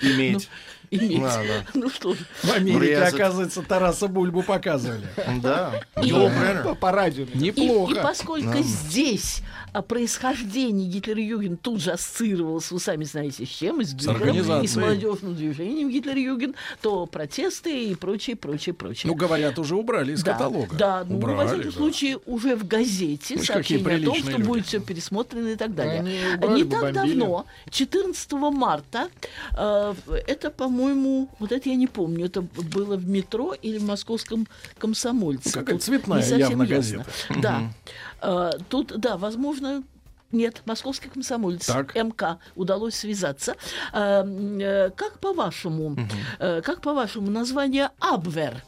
Иметь. 0.00 0.48
Иметь. 0.90 1.20
Ладно. 1.20 1.66
Ну 1.74 1.90
что 1.90 2.14
ж. 2.14 2.18
В 2.42 2.52
Америке, 2.52 2.78
Врезать. 2.78 3.14
оказывается, 3.14 3.62
Тараса 3.62 4.06
Бульбу 4.06 4.42
показывали. 4.42 5.06
Да. 5.42 5.80
Бреннер. 5.96 6.62
По, 6.62 6.74
по 6.76 6.92
радио. 6.92 7.24
И, 7.24 7.28
и 7.36 7.38
Неплохо. 7.38 7.96
поскольку 8.02 8.58
здесь 8.62 9.42
происхождение 9.88 10.88
Гитлер-Юген 10.88 11.56
тут 11.56 11.80
же 11.80 11.92
ассоциировалось, 11.92 12.70
вы 12.70 12.80
сами 12.80 13.04
знаете, 13.04 13.44
с 13.44 13.48
чем, 13.48 13.80
и 13.80 13.84
с 13.84 13.94
Гитлером, 13.94 14.62
и 14.62 14.66
с 14.66 14.76
молодежным 14.76 15.34
движением 15.34 15.90
Гитлер-Юген, 15.90 16.54
то 16.80 17.06
протесты 17.06 17.86
и 17.90 17.94
прочее, 17.94 18.36
прочее, 18.36 18.74
прочее. 18.74 19.10
Ну, 19.10 19.16
говорят, 19.16 19.58
уже 19.58 19.76
убрали 19.76 20.12
из 20.12 20.22
да, 20.22 20.32
каталога. 20.32 20.76
Да, 20.76 21.04
ну, 21.04 21.18
во 21.18 21.32
убрали, 21.32 21.46
всяком 21.48 21.64
да. 21.64 21.70
случае, 21.72 22.18
уже 22.26 22.56
в 22.56 22.66
газете 22.66 23.34
Ну, 23.36 23.44
сообщение 23.44 23.96
о 23.96 24.04
том, 24.04 24.16
что 24.16 24.30
люди. 24.32 24.42
будет 24.42 24.66
все 24.66 24.80
пересмотрено 24.80 25.48
и 25.48 25.56
так 25.56 25.74
далее. 25.74 26.00
Они 26.00 26.18
убрали 26.36 26.62
Не 26.62 26.64
так 26.70 26.80
бомбили. 26.94 27.18
давно, 27.18 27.46
14 27.70 28.32
марта, 28.52 29.08
э, 29.56 29.94
это, 30.26 30.50
по-моему, 30.50 31.28
вот 31.38 31.52
это 31.52 31.68
я 31.68 31.76
не 31.76 31.86
помню, 31.86 32.26
это 32.26 32.40
было 32.42 32.96
в 32.96 33.08
метро 33.08 33.54
или 33.54 33.78
в 33.78 33.84
московском 33.84 34.46
комсомольце. 34.78 35.42
Ну, 35.46 35.52
какая 35.52 35.74
Тут 35.76 35.82
цветная 35.82 36.18
не 36.18 36.22
совсем 36.22 36.38
явно 36.50 36.62
ясно. 36.62 36.76
газета. 36.76 37.06
Да. 37.40 37.62
Э, 38.22 38.50
Тут, 38.68 38.98
да, 38.98 39.16
возможно, 39.16 39.55
нет, 40.32 40.62
московский 40.66 41.08
комсомолец, 41.08 41.66
Так. 41.66 41.94
МК, 41.94 42.38
удалось 42.56 42.94
связаться. 42.96 43.54
Э, 43.92 44.20
м, 44.22 44.58
э, 44.58 44.90
Как 44.96 45.18
по-вашему, 45.20 45.96
э, 46.38 46.60
как 46.62 46.80
по-вашему 46.80 47.30
название 47.30 47.90
Абвер? 48.00 48.62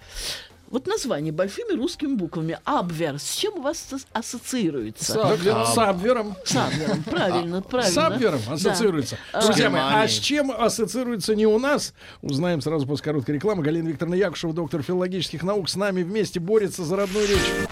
Вот 0.71 0.87
название 0.87 1.33
большими 1.33 1.75
русскими 1.75 2.15
буквами 2.15 2.59
Абвер. 2.65 3.19
С 3.19 3.33
чем 3.37 3.55
у 3.55 3.63
вас 3.63 3.87
ас- 3.91 4.07
ассоциируется? 4.13 5.15
Да, 5.15 5.65
С 5.65 5.79
Абвером. 5.79 6.37
С 6.45 6.55
Абвером, 6.57 7.03
правильно, 7.05 7.63
правильно. 7.63 7.91
С 7.93 7.97
Абвером 7.99 8.41
Да. 8.47 8.53
ассоциируется. 8.53 9.17
А, 9.33 9.43
Друзья 9.43 9.71
мои, 9.71 9.81
а 9.83 10.07
с 10.07 10.13
чем 10.13 10.51
ассоциируется 10.53 11.35
не 11.35 11.47
у 11.47 11.59
нас? 11.59 11.95
Узнаем 12.21 12.61
сразу 12.61 12.87
после 12.87 13.03
короткой 13.07 13.37
рекламы. 13.37 13.63
Галина 13.63 13.89
Викторовна 13.89 14.15
Якушева, 14.17 14.53
доктор 14.53 14.83
филологических 14.83 15.43
наук, 15.43 15.71
с 15.71 15.77
нами 15.77 16.03
вместе 16.03 16.39
борется 16.39 16.85
за 16.85 16.97
родную 16.97 17.27
речь. 17.27 17.69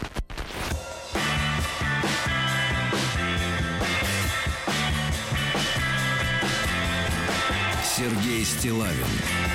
Стилавин 8.66 9.45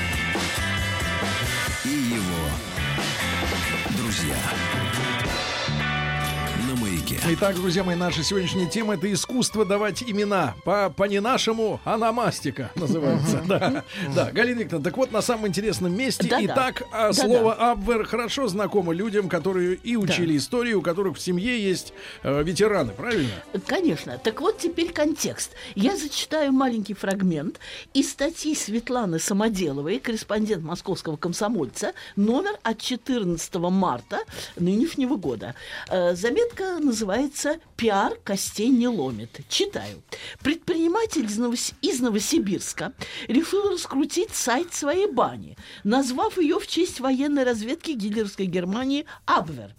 Итак, 7.24 7.56
друзья 7.56 7.84
мои, 7.84 7.96
наша 7.96 8.24
сегодняшняя 8.24 8.66
тема 8.66 8.96
это 8.96 9.12
искусство 9.14 9.64
давать 9.64 10.02
имена. 10.02 10.56
По, 10.66 10.90
по 10.90 11.04
не 11.04 11.22
нашему, 11.22 11.80
а 11.86 11.96
намастика 11.96 12.72
называется. 12.74 13.44
Да, 13.48 13.84
да. 14.16 14.32
Галина 14.32 14.62
Викторовна, 14.62 14.84
так 14.84 14.98
вот 14.98 15.12
на 15.12 15.22
самом 15.22 15.48
интересном 15.48 15.96
месте. 15.96 16.28
Да-да. 16.28 16.46
Итак, 16.46 16.82
а, 16.92 17.12
Да-да. 17.12 17.14
слово 17.14 17.54
Абвер 17.54 18.06
хорошо 18.06 18.48
знакомо 18.48 18.92
людям, 18.92 19.30
которые 19.30 19.76
и 19.76 19.96
учили 19.96 20.36
историю, 20.36 20.80
у 20.80 20.82
которых 20.82 21.18
в 21.18 21.22
семье 21.22 21.64
есть 21.64 21.94
э, 22.24 22.42
ветераны, 22.44 22.92
правильно? 22.92 23.30
Конечно. 23.68 24.18
Так 24.18 24.42
вот 24.42 24.58
теперь 24.58 24.92
контекст. 24.92 25.52
Я 25.76 25.96
зачитаю 25.96 26.52
маленький 26.52 26.96
фрагмент 26.96 27.60
из 27.94 28.10
статьи 28.10 28.56
Светланы 28.56 29.20
Самоделовой, 29.20 30.00
корреспондент 30.00 30.64
московского 30.64 31.18
комсомольца, 31.18 31.94
номер 32.16 32.54
от 32.64 32.80
14 32.82 33.54
марта 33.56 34.22
нынешнего 34.58 35.18
года. 35.18 35.54
Э, 35.88 36.16
Заметка 36.16 36.80
называется 36.80 37.11
называется 37.12 37.60
«Пиар 37.82 38.14
костей 38.24 38.70
не 38.70 38.88
ломит». 38.88 39.40
Читаю. 39.50 40.04
Предприниматель 40.44 41.26
из, 41.26 41.40
Новос- 41.40 41.74
из 41.82 42.00
Новосибирска 42.00 42.94
решил 43.28 43.72
раскрутить 43.72 44.36
сайт 44.36 44.72
своей 44.72 45.08
бани, 45.08 45.58
назвав 45.84 46.38
ее 46.38 46.60
в 46.60 46.68
честь 46.68 47.00
военной 47.00 47.44
разведки 47.44 47.94
гитлеровской 47.94 48.46
Германии 48.46 49.08
«Абвер». 49.26 49.74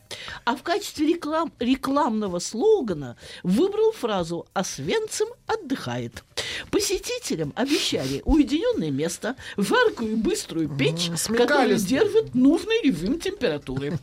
А 0.45 0.57
в 0.57 0.65
качестве 0.65 1.15
реклам- 1.15 1.53
рекламного 1.61 2.41
слогана 2.41 3.17
выбрал 3.45 3.93
фразу 3.93 4.47
«Освенцим 4.53 5.29
отдыхает». 5.47 6.25
Посетителям 6.71 7.53
обещали 7.57 8.21
уединенное 8.25 8.91
место, 8.91 9.37
жаркую 9.57 10.13
и 10.13 10.17
быструю 10.17 10.69
печь, 10.69 11.09
которая 11.29 11.79
держит 11.79 12.35
нужный 12.35 12.83
режим 12.83 13.21
температуры. 13.21 13.99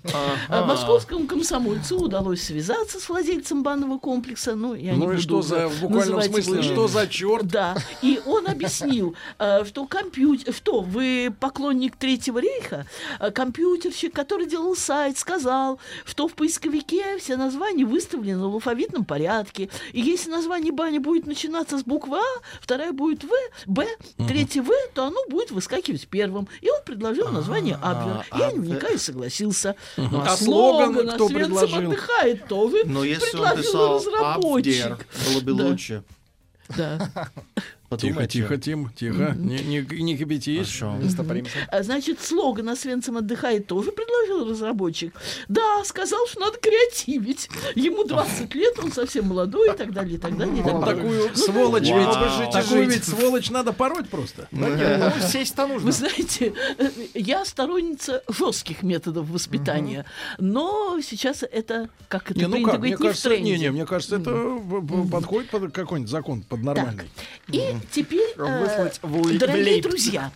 А 0.48 0.66
Московскому 0.66 1.28
комсомольцу 1.28 2.00
удалось 2.00 2.44
связаться 2.44 3.00
с 3.00 3.10
владельцем 3.10 3.62
банного 3.62 3.89
комплекса. 3.98 4.56
Ну, 4.56 4.76
я 4.76 4.92
не 4.92 4.98
Ну 5.00 5.06
и 5.06 5.16
буду 5.16 5.22
что 5.22 5.42
за, 5.42 5.68
в 5.68 5.82
буквальном 5.82 6.22
смысле, 6.22 6.54
его 6.60 6.64
что 6.64 6.88
за 6.88 7.08
черт? 7.08 7.48
да, 7.48 7.76
и 8.02 8.22
он 8.26 8.48
объяснил, 8.48 9.16
э, 9.40 9.64
что 9.66 9.86
компьютер, 9.86 10.54
что 10.54 10.82
вы 10.82 11.34
поклонник 11.40 11.96
Третьего 11.96 12.40
рейха, 12.40 12.86
Э, 13.20 13.32
компьютерщик, 13.32 14.14
который 14.14 14.46
делал 14.46 14.76
сайт, 14.76 15.18
сказал, 15.18 15.80
что 16.06 16.28
в 16.28 16.34
поисковике 16.34 17.18
все 17.18 17.38
названия 17.38 17.86
выставлены 17.86 18.48
в 18.48 18.54
алфавитном 18.54 19.06
порядке, 19.06 19.70
и 19.94 20.02
если 20.02 20.30
название 20.30 20.72
бани 20.72 20.98
будет 21.00 21.26
начинаться 21.26 21.78
с 21.78 21.84
буквы 21.84 22.18
А, 22.18 22.42
вторая 22.62 22.92
будет 22.92 23.24
В, 23.24 23.30
Б, 23.66 23.88
третья 24.28 24.62
В, 24.62 24.70
то 24.94 25.06
оно 25.06 25.18
будет 25.30 25.52
выскакивать 25.52 26.08
первым. 26.08 26.48
И 26.62 26.70
он 26.70 26.80
предложил 26.86 27.30
название 27.30 27.80
Абвер. 27.82 28.26
Я 28.38 28.52
не 28.52 28.60
вникаю 28.60 28.96
и 28.96 28.98
согласился. 29.00 29.76
Ну, 29.98 30.22
А 30.26 30.36
слоган 30.38 30.94
кто 31.10 31.26
«Освенцим 31.26 31.36
предложил? 31.36 31.78
отдыхает» 31.92 32.48
тоже 32.48 32.78
Но 32.86 33.04
если 33.04 33.38
он 33.38 33.44
предложил 33.54 33.72
писал 33.80 33.96
разработчик. 33.98 34.86
Абдер, 34.92 35.06
было 35.34 35.42
бы 35.42 35.54
Да. 35.54 35.64
лучше. 35.66 36.04
Да. 36.78 37.30
Тихо, 37.90 38.08
Подумайте. 38.08 38.34
тихо, 38.40 38.58
Тим, 38.58 38.90
тихо. 38.96 39.34
Не, 39.36 39.58
не, 39.64 39.82
не 40.04 40.16
кипятись. 40.16 40.78
Хорошо. 40.80 41.10
Стопоримся. 41.10 41.52
А, 41.70 41.82
Значит, 41.82 42.22
слоган 42.22 42.70
«Освенцим 42.70 43.18
отдыхает» 43.18 43.66
тоже 43.66 43.92
предложил 43.92 44.48
разработчик. 44.48 45.12
Да, 45.48 45.84
сказал, 45.86 46.20
что 46.28 46.40
надо 46.42 46.58
креативить. 46.60 47.50
Ему 47.74 48.04
20 48.04 48.54
лет, 48.54 48.78
он 48.78 48.92
совсем 48.92 49.26
молодой 49.26 49.74
и 49.74 49.78
так 49.78 49.92
далее, 49.92 50.16
и 50.16 50.18
так 50.20 50.38
далее. 50.38 50.60
и 50.60 50.64
так 50.64 50.74
Вот 50.74 50.86
далее. 50.86 51.02
такую 51.04 51.36
сволочь 51.36 51.90
Вау. 51.90 52.00
ведь, 52.44 52.52
такую 52.52 52.90
ведь 52.90 53.04
сволочь 53.06 53.50
надо 53.50 53.74
пороть 53.74 54.08
просто. 54.08 54.48
Ну, 54.52 54.68
сесть-то 55.28 55.66
нужно. 55.66 55.88
Вы 55.88 55.92
знаете, 55.92 56.54
э, 56.78 56.90
я 57.16 57.44
сторонница 57.44 58.22
жестких 58.30 58.84
методов 58.84 59.28
воспитания, 59.30 60.06
но 60.38 61.00
сейчас 61.02 61.42
это, 61.44 61.90
как 62.08 62.30
это 62.30 62.40
Не, 62.40 62.46
ну 62.46 62.52
принято 62.54 62.78
говорить, 62.78 62.92
не 62.92 62.96
в 62.98 63.00
кажется, 63.08 63.30
тренде. 63.30 63.52
не, 63.54 63.58
не, 63.60 63.72
мне 63.72 63.86
кажется, 63.88 64.18
это 64.18 64.60
подходит 65.12 65.50
под 65.50 65.72
какой-нибудь 65.74 66.12
закон, 66.12 66.44
под 66.44 66.62
нормальный. 66.62 67.10
И 67.48 67.79
теперь, 67.92 68.34
э, 68.38 68.90
дорогие 69.38 69.82
друзья, 69.82 70.32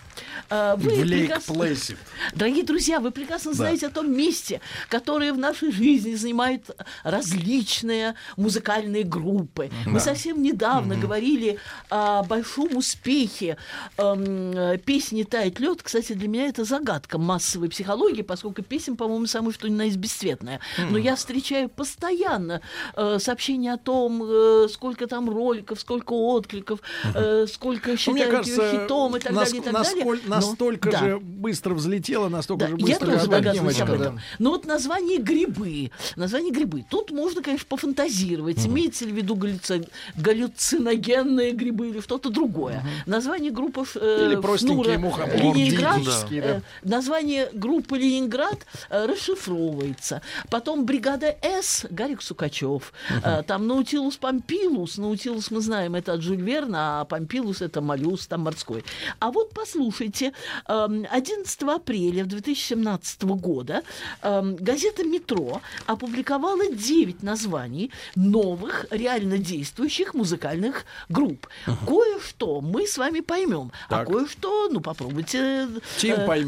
вы 0.49 0.89
В 0.91 1.07
прекрасно-. 1.07 1.97
Дорогие 2.33 2.63
друзья, 2.63 2.99
вы 2.99 3.11
прекрасно 3.11 3.53
знаете 3.53 3.87
о 3.87 3.89
том 3.89 4.11
месте, 4.15 4.61
которое 4.89 5.33
в 5.33 5.37
нашей 5.37 5.71
жизни 5.71 6.15
занимают 6.15 6.69
различные 7.03 8.15
музыкальные 8.37 9.03
группы. 9.03 9.69
Мы 9.85 9.99
совсем 9.99 10.41
недавно 10.41 10.95
говорили 10.95 11.57
о 11.89 12.23
большом 12.23 12.75
успехе 12.77 13.57
э, 13.97 14.77
песни 14.85 15.23
«Тает 15.23 15.59
лед». 15.59 15.81
Кстати, 15.83 16.13
для 16.13 16.27
меня 16.27 16.47
это 16.47 16.63
загадка 16.63 17.17
массовой 17.17 17.69
психологии, 17.69 18.21
поскольку 18.21 18.61
песен, 18.63 18.95
по-моему, 18.97 19.25
самое 19.27 19.53
что 19.53 19.67
ни 19.67 19.73
на 19.75 19.83
есть 19.83 19.97
бесцветная. 19.97 20.59
Но 20.77 20.97
я 20.97 21.15
встречаю 21.15 21.69
постоянно 21.69 22.61
э, 22.95 23.17
сообщения 23.19 23.73
о 23.73 23.77
том, 23.77 24.21
э, 24.23 24.67
сколько 24.71 25.07
там 25.07 25.29
роликов, 25.29 25.79
сколько 25.79 26.13
откликов, 26.13 26.79
э, 27.13 27.45
сколько 27.51 27.91
Ну, 27.91 27.97
считают 27.97 28.13
мне 28.15 28.23
ее 28.25 28.31
кажется, 28.31 28.71
хитом 28.71 29.15
и 29.15 29.19
так 29.19 29.31
нас- 29.33 29.51
далее, 29.51 29.61
и 29.61 29.63
так 29.63 29.73
далее. 29.73 30.03
насколь- 30.05 30.21
Но- 30.22 30.22
настолько 30.25 30.91
да. 30.91 30.99
же 30.99 31.19
быстро 31.19 31.73
взлетело, 31.73 32.29
настолько 32.29 32.65
Да, 32.65 32.71
же 32.71 32.75
я 32.77 32.85
быстро 32.85 33.05
тоже 33.05 33.17
опадет. 33.25 33.31
догадываюсь 33.43 33.79
об 33.81 33.91
этом. 33.91 34.15
да. 34.15 34.21
Но 34.39 34.49
вот 34.51 34.65
название 34.65 35.19
грибы, 35.19 35.91
название 36.15 36.51
грибы. 36.51 36.85
Тут 36.89 37.11
можно, 37.11 37.41
конечно, 37.41 37.65
пофантазировать. 37.69 38.65
Имеется 38.65 39.05
ли 39.05 39.11
в 39.11 39.15
виду 39.15 39.35
галлюци- 39.35 39.87
галлюциногенные 40.15 41.51
грибы 41.51 41.89
или 41.89 41.99
что-то 42.01 42.29
другое. 42.29 42.83
Название 43.05 43.51
группы 43.51 43.83
э, 43.95 44.27
Или 44.31 44.35
простенькие 44.39 44.97
Фнура, 44.97 44.97
мухоморы. 44.97 45.37
Ленинград. 45.37 45.95
Диетические, 46.01 46.41
э, 46.41 46.61
да. 46.81 46.95
название 46.95 47.49
группы 47.53 47.97
Ленинград 47.97 48.65
э, 48.89 49.05
расшифровывается. 49.05 50.21
Потом 50.49 50.85
бригада 50.85 51.35
С 51.41 51.85
Гарик 51.89 52.21
Сукачев. 52.21 52.93
Э, 53.23 53.43
там 53.45 53.67
Наутилус 53.67 54.17
Помпилус. 54.17 54.97
Наутилус 54.97 55.51
мы 55.51 55.61
знаем, 55.61 55.95
это 55.95 56.13
от 56.13 56.21
Жюль 56.21 56.41
Верна, 56.41 57.01
а 57.01 57.05
Помпилус 57.05 57.61
это 57.61 57.81
моллюск 57.81 58.29
там 58.29 58.41
морской. 58.41 58.83
А 59.19 59.31
вот 59.31 59.51
послушайте, 59.53 60.12
эм, 60.21 61.05
11 61.09 61.63
апреля 61.63 62.25
2017 62.25 63.23
года 63.23 63.83
эм, 64.21 64.55
газета 64.55 65.03
«Метро» 65.03 65.61
опубликовала 65.85 66.67
9 66.67 67.23
названий 67.23 67.91
новых, 68.15 68.85
реально 68.91 69.37
действующих 69.37 70.13
музыкальных 70.13 70.85
групп. 71.09 71.47
Кое-что 71.87 72.61
мы 72.61 72.87
с 72.87 72.97
вами 72.97 73.21
поймем, 73.21 73.71
а 73.89 74.05
кое-что, 74.05 74.69
ну, 74.69 74.79
попробуйте 74.81 75.39
э, 75.39 75.67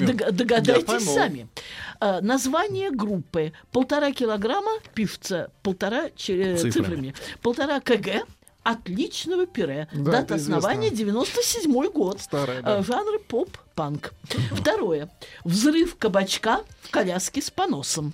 дог- 0.06 0.32
догадайтесь 0.32 0.86
сами. 1.16 1.48
Э, 2.00 2.22
название 2.22 2.92
группы 2.92 3.54
«Полтора 3.72 4.12
килограмма» 4.12 4.72
пишется 4.94 5.52
полтора 5.64 6.10
Цифрами. 6.16 6.72
цифрами. 6.72 7.14
«Полтора 7.42 7.80
кг» 7.80 8.26
отличного 8.66 9.46
пире. 9.46 9.88
Да, 9.94 10.12
Дата 10.12 10.18
это 10.18 10.36
известно. 10.38 10.58
основания 10.58 10.90
97 10.90 11.92
год. 11.92 12.20
Старая, 12.20 12.62
да. 12.62 12.80
Э, 12.80 12.84
Жанр 12.84 13.20
поп-панк. 13.76 14.14
Второе. 14.52 15.10
Взрыв 15.44 15.96
кабачка 15.98 16.62
в 16.82 16.90
коляске 16.92 17.42
с 17.42 17.50
поносом. 17.50 18.14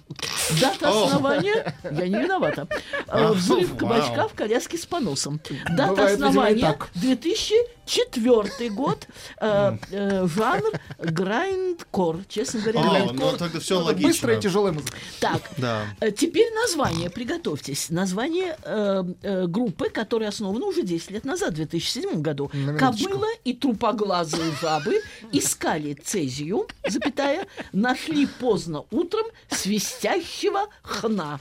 Дата 0.60 0.90
основания... 0.90 1.76
Я 1.84 2.08
не 2.08 2.20
виновата. 2.24 2.68
Э, 2.72 2.76
А, 3.08 3.34
Взрыв 3.34 3.70
вау. 3.70 3.78
кабачка 3.78 4.28
в 4.28 4.34
коляске 4.34 4.78
с 4.78 4.86
поносом. 4.86 5.40
Дата 5.72 6.02
и 6.08 6.14
основания 6.14 6.62
так. 6.62 6.90
2004 6.96 8.70
год. 8.72 9.08
Э, 9.40 9.78
э, 9.92 10.28
Жанр 10.28 10.72
грайндкор. 11.00 12.20
Честно 12.28 12.60
говоря, 12.62 12.80
О, 12.80 12.90
грайндкор. 12.90 13.32
ну 13.34 13.38
тогда 13.38 13.60
все 13.60 13.76
Быстрая 13.94 13.96
и 13.96 14.06
логично. 14.06 14.36
тяжелая 14.42 14.74
музыка. 14.74 14.98
Так, 15.20 15.42
Да. 15.58 15.84
Э, 16.00 16.12
Теперь 16.12 16.52
название, 16.54 17.10
приготовьтесь. 17.10 17.90
Название 17.90 18.58
э, 18.64 19.04
э, 19.22 19.48
группы, 19.48 19.90
которая 19.90 20.30
основана 20.30 20.66
уже 20.66 20.82
10 20.84 21.12
лет 21.12 21.26
назад, 21.26 21.52
в 21.52 21.56
2007 21.56 22.22
году. 22.22 22.50
Кобыла 22.80 23.28
и 23.44 23.54
трупоглазые 23.54 24.52
жабы 24.62 25.02
искали 25.52 25.94
цезию, 25.94 26.68
запятая, 26.88 27.46
нашли 27.74 28.26
поздно 28.26 28.86
утром 28.92 29.26
свистящего 29.50 30.68
хна. 30.82 31.40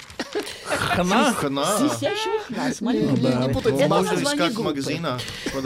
Хна? 0.66 1.32
Хна. 1.34 1.78
Свистящего 1.78 2.40
хна, 2.46 2.72
смотрите. 2.72 3.16
да. 3.22 3.46
Не 3.46 3.52
путайте. 3.52 3.84
Это 3.84 4.02
название 4.02 4.48
группы. 4.50 4.62
магазинах. 4.70 5.20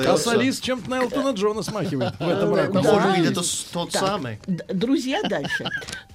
А 0.06 0.16
солист 0.18 0.62
чем-то 0.62 0.90
на 0.90 0.96
Элтона 0.96 1.30
Джона 1.34 1.62
смахивает 1.62 2.14
в 2.18 2.28
этом 2.28 2.54
да. 2.54 2.92
Может 2.92 3.16
быть, 3.18 3.30
это 3.30 3.42
с- 3.42 3.64
тот 3.72 3.90
Так, 3.90 4.02
самый. 4.02 4.38
Друзья, 4.46 5.22
дальше. 5.22 5.64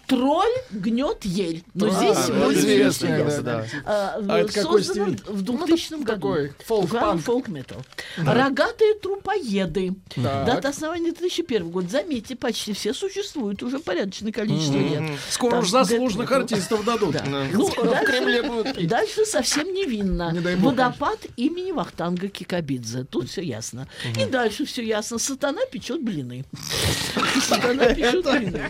Тролль 0.09 0.49
гнет 0.71 1.23
ель. 1.23 1.63
Но 1.75 1.85
А, 1.85 1.89
здесь 1.91 2.27
да, 2.27 2.33
более 2.45 2.59
известно, 2.59 3.07
серьезно. 3.07 3.43
да. 3.43 3.65
А, 3.85 4.19
А 4.27 4.39
это 4.39 4.51
какой 4.53 4.83
стиль? 4.83 5.17
в 5.27 5.41
2000 5.43 5.91
году. 5.91 6.05
такой, 6.05 6.53
фолк-панк. 6.65 7.01
Жанр 7.03 7.21
фолк-метал. 7.21 7.81
Рогатые 8.17 8.95
трупоеды. 8.95 9.93
Так. 10.15 10.45
Дата 10.45 10.69
основания 10.69 11.11
2001 11.11 11.69
год. 11.69 11.89
Заметьте, 11.91 12.35
почти 12.35 12.73
все 12.73 12.93
существуют 12.93 13.61
уже 13.63 13.77
порядочное 13.79 14.31
количество 14.31 14.77
лет. 14.79 15.03
Скоро 15.29 15.51
Там 15.51 15.59
уж 15.59 15.69
заслуженных 15.69 16.27
Дэд- 16.29 16.37
артистов 16.39 16.83
дадут. 16.83 17.11
Да. 17.13 17.19
Да. 17.25 17.45
Ну, 17.53 17.67
Скоро 17.69 17.85
в 17.87 17.91
дальше- 17.91 18.11
Кремле 18.11 18.41
будут 18.43 18.75
петь. 18.75 18.87
Дальше 18.87 19.25
совсем 19.25 19.71
невинно. 19.73 20.31
Не 20.31 20.39
бог, 20.39 20.71
Водопад 20.71 21.19
имени 21.37 21.71
Вахтанга 21.71 22.29
Кикабидзе. 22.29 23.03
Тут 23.03 23.29
все 23.29 23.41
ясно. 23.43 23.87
И 24.19 24.25
дальше 24.25 24.65
все 24.65 24.83
ясно. 24.83 25.19
Сатана 25.19 25.61
печет 25.71 26.01
блины. 26.01 26.45
Сатана 27.47 27.93
печет 27.93 28.23
блины. 28.25 28.63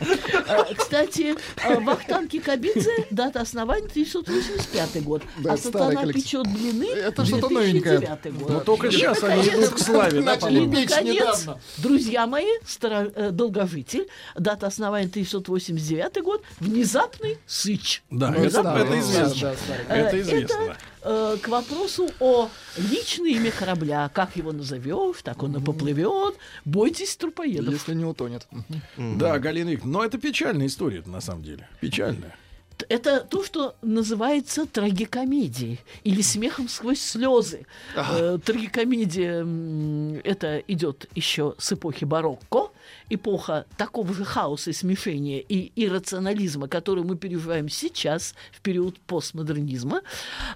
А, 0.47 0.67
Кстати, 1.35 1.73
а, 1.77 1.79
Вахтанг 1.79 2.29
Кикабидзе, 2.31 3.07
дата 3.11 3.41
основания 3.41 3.87
1985 3.87 5.03
год. 5.03 5.21
Да, 5.37 5.53
А 5.53 5.57
Сатана 5.57 6.05
печет 6.07 6.47
блины 6.47 6.85
Это 6.89 7.25
что-то 7.25 7.49
новенькое. 7.49 7.99
2009 7.99 8.39
год. 8.39 8.49
Но 8.49 8.59
только 8.61 8.87
И, 8.87 8.91
сейчас 8.91 9.23
они 9.23 9.41
идут 9.47 9.69
к 9.73 9.79
славе, 9.79 10.21
да, 10.21 10.33
Начали 10.35 10.59
и, 10.59 10.67
наконец, 10.67 11.15
недавно. 11.15 11.59
друзья 11.77 12.27
мои, 12.27 12.47
старо- 12.65 13.11
э, 13.15 13.31
долгожитель, 13.31 14.07
дата 14.37 14.67
основания 14.67 15.07
1989 15.07 16.21
год, 16.21 16.43
внезапный 16.59 17.37
сыч. 17.47 18.03
Да, 18.09 18.29
Ну, 18.29 18.43
это, 18.43 18.63
да, 18.63 18.79
это 18.79 18.99
известно. 18.99 19.55
Э, 19.87 19.95
Это 20.09 20.21
известно. 20.21 20.77
Э, 21.01 21.37
к 21.41 21.47
вопросу 21.47 22.09
о 22.19 22.49
личном 22.77 23.27
имя 23.27 23.51
корабля. 23.51 24.09
Как 24.13 24.35
его 24.35 24.51
назовешь, 24.51 25.17
так 25.23 25.41
он 25.43 25.57
и 25.57 25.63
поплывет. 25.63 26.35
Бойтесь 26.65 27.15
трупоедов. 27.15 27.73
Если 27.73 27.93
не 27.93 28.05
утонет. 28.05 28.47
Да, 28.97 29.39
Галина 29.39 29.69
Викторовна, 29.69 29.99
но 29.99 30.05
это 30.05 30.17
печальная 30.17 30.67
история 30.67 31.03
на 31.05 31.21
самом 31.21 31.43
деле. 31.43 31.67
Печальная. 31.79 32.35
Это 32.87 33.19
то, 33.21 33.43
что 33.43 33.75
называется 33.81 34.65
трагикомедией 34.65 35.81
или 36.03 36.21
смехом 36.21 36.69
сквозь 36.69 37.01
слезы. 37.01 37.65
Э, 37.95 38.37
Трагикомедия 38.43 39.45
это 40.23 40.59
идет 40.67 41.07
еще 41.13 41.55
с 41.57 41.73
эпохи 41.73 42.05
барокко, 42.05 42.71
эпоха 43.09 43.65
такого 43.77 44.13
же 44.13 44.23
хаоса 44.25 44.69
и 44.69 44.73
смешения 44.73 45.39
и 45.39 45.71
иррационализма, 45.75 46.67
который 46.67 47.03
мы 47.03 47.15
переживаем 47.15 47.69
сейчас, 47.69 48.35
в 48.51 48.61
период 48.61 48.99
постмодернизма, 49.01 50.01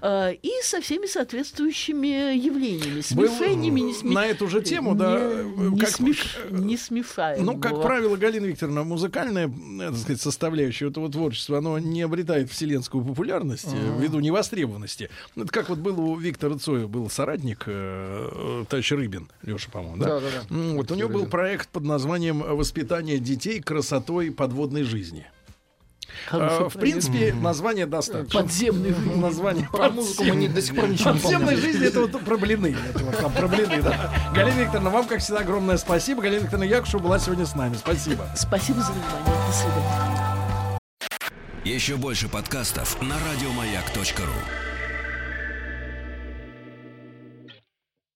э, 0.02 0.34
и 0.34 0.50
со 0.62 0.80
всеми 0.80 1.06
соответствующими 1.06 2.36
явлениями. 2.36 3.02
Был, 3.14 3.28
Смешениями, 3.28 3.80
не 3.80 3.92
сме- 3.92 4.12
на 4.14 4.26
эту 4.26 4.48
же 4.48 4.62
тему, 4.62 4.94
да, 4.94 5.18
не, 5.44 5.68
не 5.70 5.78
как- 5.80 5.90
смеш- 5.90 6.50
не 6.50 6.76
смешаем. 6.76 7.44
Ну, 7.44 7.58
как 7.58 7.82
правило, 7.82 8.16
Галина 8.16 8.46
Викторовна, 8.46 8.84
музыкальная, 8.84 9.48
э, 9.48 9.90
так 9.90 9.96
сказать, 9.98 10.20
составляющая 10.20 10.88
этого 10.88 11.10
творчества, 11.10 11.58
оно 11.58 11.78
не 11.78 12.02
обретает 12.02 12.50
вселенскую 12.50 13.04
популярность 13.04 13.68
э, 13.72 13.98
ввиду 14.00 14.20
невостребованности. 14.20 15.10
Это 15.36 15.48
как 15.48 15.68
вот 15.68 15.78
был 15.78 16.00
у 16.00 16.16
Виктора 16.16 16.56
Цоя, 16.58 16.86
был 16.86 17.10
соратник 17.10 17.64
э, 17.66 18.28
э, 18.32 18.64
товарищ 18.68 18.90
Рыбин, 18.92 19.28
Леша, 19.42 19.70
по-моему, 19.70 19.96
да? 19.98 20.06
Да-да-да. 20.20 20.54
М, 20.54 20.76
Вот 20.76 20.90
у 20.90 20.94
него 20.94 21.08
был 21.08 21.18
Рыбин. 21.20 21.30
проект 21.30 21.68
под 21.68 21.84
названием 21.84 22.23
«Воспитание 22.32 23.18
детей 23.18 23.60
красотой 23.60 24.30
подводной 24.30 24.82
жизни». 24.84 25.26
Хороший 26.28 26.66
Э, 26.66 26.68
В 26.68 26.72
проект. 26.74 26.78
принципе, 26.80 27.34
название 27.34 27.86
достаточно. 27.86 28.40
Подземный. 28.42 28.94
Название 29.16 29.68
Про 29.70 29.90
музыку 29.90 30.22
мы 30.24 30.36
не- 30.36 30.48
до 30.48 30.62
сих 30.62 30.74
пор 30.76 30.88
ничего 30.88 31.10
не 31.10 31.18
Подземной 31.18 31.46
помним. 31.56 31.60
жизни 31.60 31.86
это 31.86 32.00
вот 32.02 32.20
про 32.24 32.36
блины. 32.36 32.76
Это 32.90 33.04
вот 33.04 33.18
там 33.18 33.32
про 33.32 33.48
блины, 33.48 33.82
да. 33.82 34.12
Галина 34.34 34.60
Викторовна, 34.60 34.90
вам, 34.90 35.06
как 35.06 35.18
всегда, 35.20 35.40
огромное 35.40 35.76
спасибо. 35.76 36.22
Галина 36.22 36.42
Викторовна 36.42 36.64
Якушева 36.68 37.00
была 37.02 37.18
сегодня 37.18 37.46
с 37.46 37.54
нами. 37.56 37.74
Спасибо. 37.74 38.26
Спасибо 38.36 38.80
за 38.80 38.92
внимание. 38.92 39.46
До 39.48 39.52
свидания. 39.52 40.78
Еще 41.64 41.96
больше 41.96 42.28
подкастов 42.28 43.00
на 43.02 43.16
радиомаяк.ру. 43.18 44.73